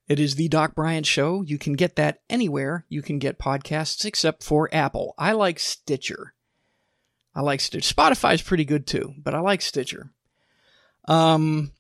it 0.08 0.20
is 0.20 0.36
the 0.36 0.48
Doc 0.50 0.76
Bryant 0.76 1.06
Show. 1.06 1.42
You 1.42 1.58
can 1.58 1.74
get 1.74 1.96
that 1.96 2.22
anywhere 2.30 2.86
you 2.90 3.02
can 3.02 3.18
get 3.18 3.40
podcasts 3.40 4.06
except 4.06 4.44
for 4.44 4.70
Apple. 4.74 5.16
I 5.18 5.32
like 5.32 5.60
Stitcher. 5.60 6.34
I 7.34 7.42
like 7.42 7.60
Stitcher. 7.60 7.94
Spotify's 7.94 8.42
pretty 8.42 8.66
good 8.66 8.86
too, 8.86 9.14
but 9.18 9.34
I 9.34 9.40
like 9.40 9.62
Stitcher. 9.62 10.12
Um, 11.08 11.72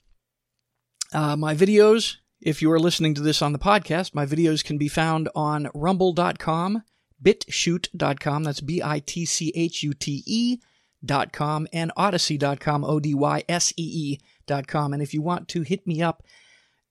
uh, 1.13 1.35
my 1.35 1.55
videos, 1.55 2.15
if 2.41 2.61
you 2.61 2.71
are 2.71 2.79
listening 2.79 3.13
to 3.15 3.21
this 3.21 3.41
on 3.41 3.53
the 3.53 3.59
podcast, 3.59 4.15
my 4.15 4.25
videos 4.25 4.63
can 4.63 4.77
be 4.77 4.87
found 4.87 5.29
on 5.35 5.69
rumble.com, 5.73 6.83
bitchute.com, 7.23 8.43
that's 8.43 8.61
B 8.61 8.81
I 8.83 8.99
T 8.99 9.25
C 9.25 9.51
H 9.55 9.83
U 9.83 9.93
T 9.93 10.23
E.com, 10.25 10.69
and 11.07 11.91
odysee.com, 11.97 12.83
O 12.83 12.99
D 12.99 13.13
Y 13.13 13.43
S 13.47 13.73
E 13.77 14.17
E.com. 14.47 14.93
And 14.93 15.01
if 15.01 15.13
you 15.13 15.21
want 15.21 15.47
to 15.49 15.61
hit 15.61 15.85
me 15.87 16.01
up, 16.01 16.23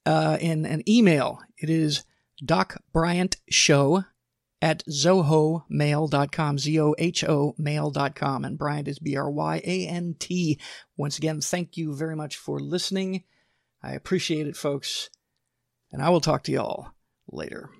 uh, 0.06 0.38
in 0.40 0.66
an 0.66 0.82
email. 0.88 1.40
It 1.58 1.70
is 1.70 2.04
Doc 2.44 2.82
Bryant 2.92 3.36
Show 3.48 4.04
at 4.60 4.84
zohomail.com, 4.86 6.58
Z 6.58 6.80
O 6.80 6.94
H 6.98 7.24
O 7.24 7.54
mail.com. 7.58 8.44
And 8.44 8.58
Bryant 8.58 8.88
is 8.88 8.98
B 8.98 9.16
R 9.16 9.30
Y 9.30 9.60
A 9.64 9.86
N 9.86 10.14
T. 10.18 10.60
Once 10.96 11.18
again, 11.18 11.40
thank 11.40 11.76
you 11.76 11.94
very 11.94 12.16
much 12.16 12.36
for 12.36 12.60
listening. 12.60 13.24
I 13.82 13.92
appreciate 13.92 14.46
it, 14.46 14.56
folks. 14.56 15.10
And 15.92 16.02
I 16.02 16.08
will 16.08 16.20
talk 16.20 16.44
to 16.44 16.52
y'all 16.52 16.88
later. 17.30 17.70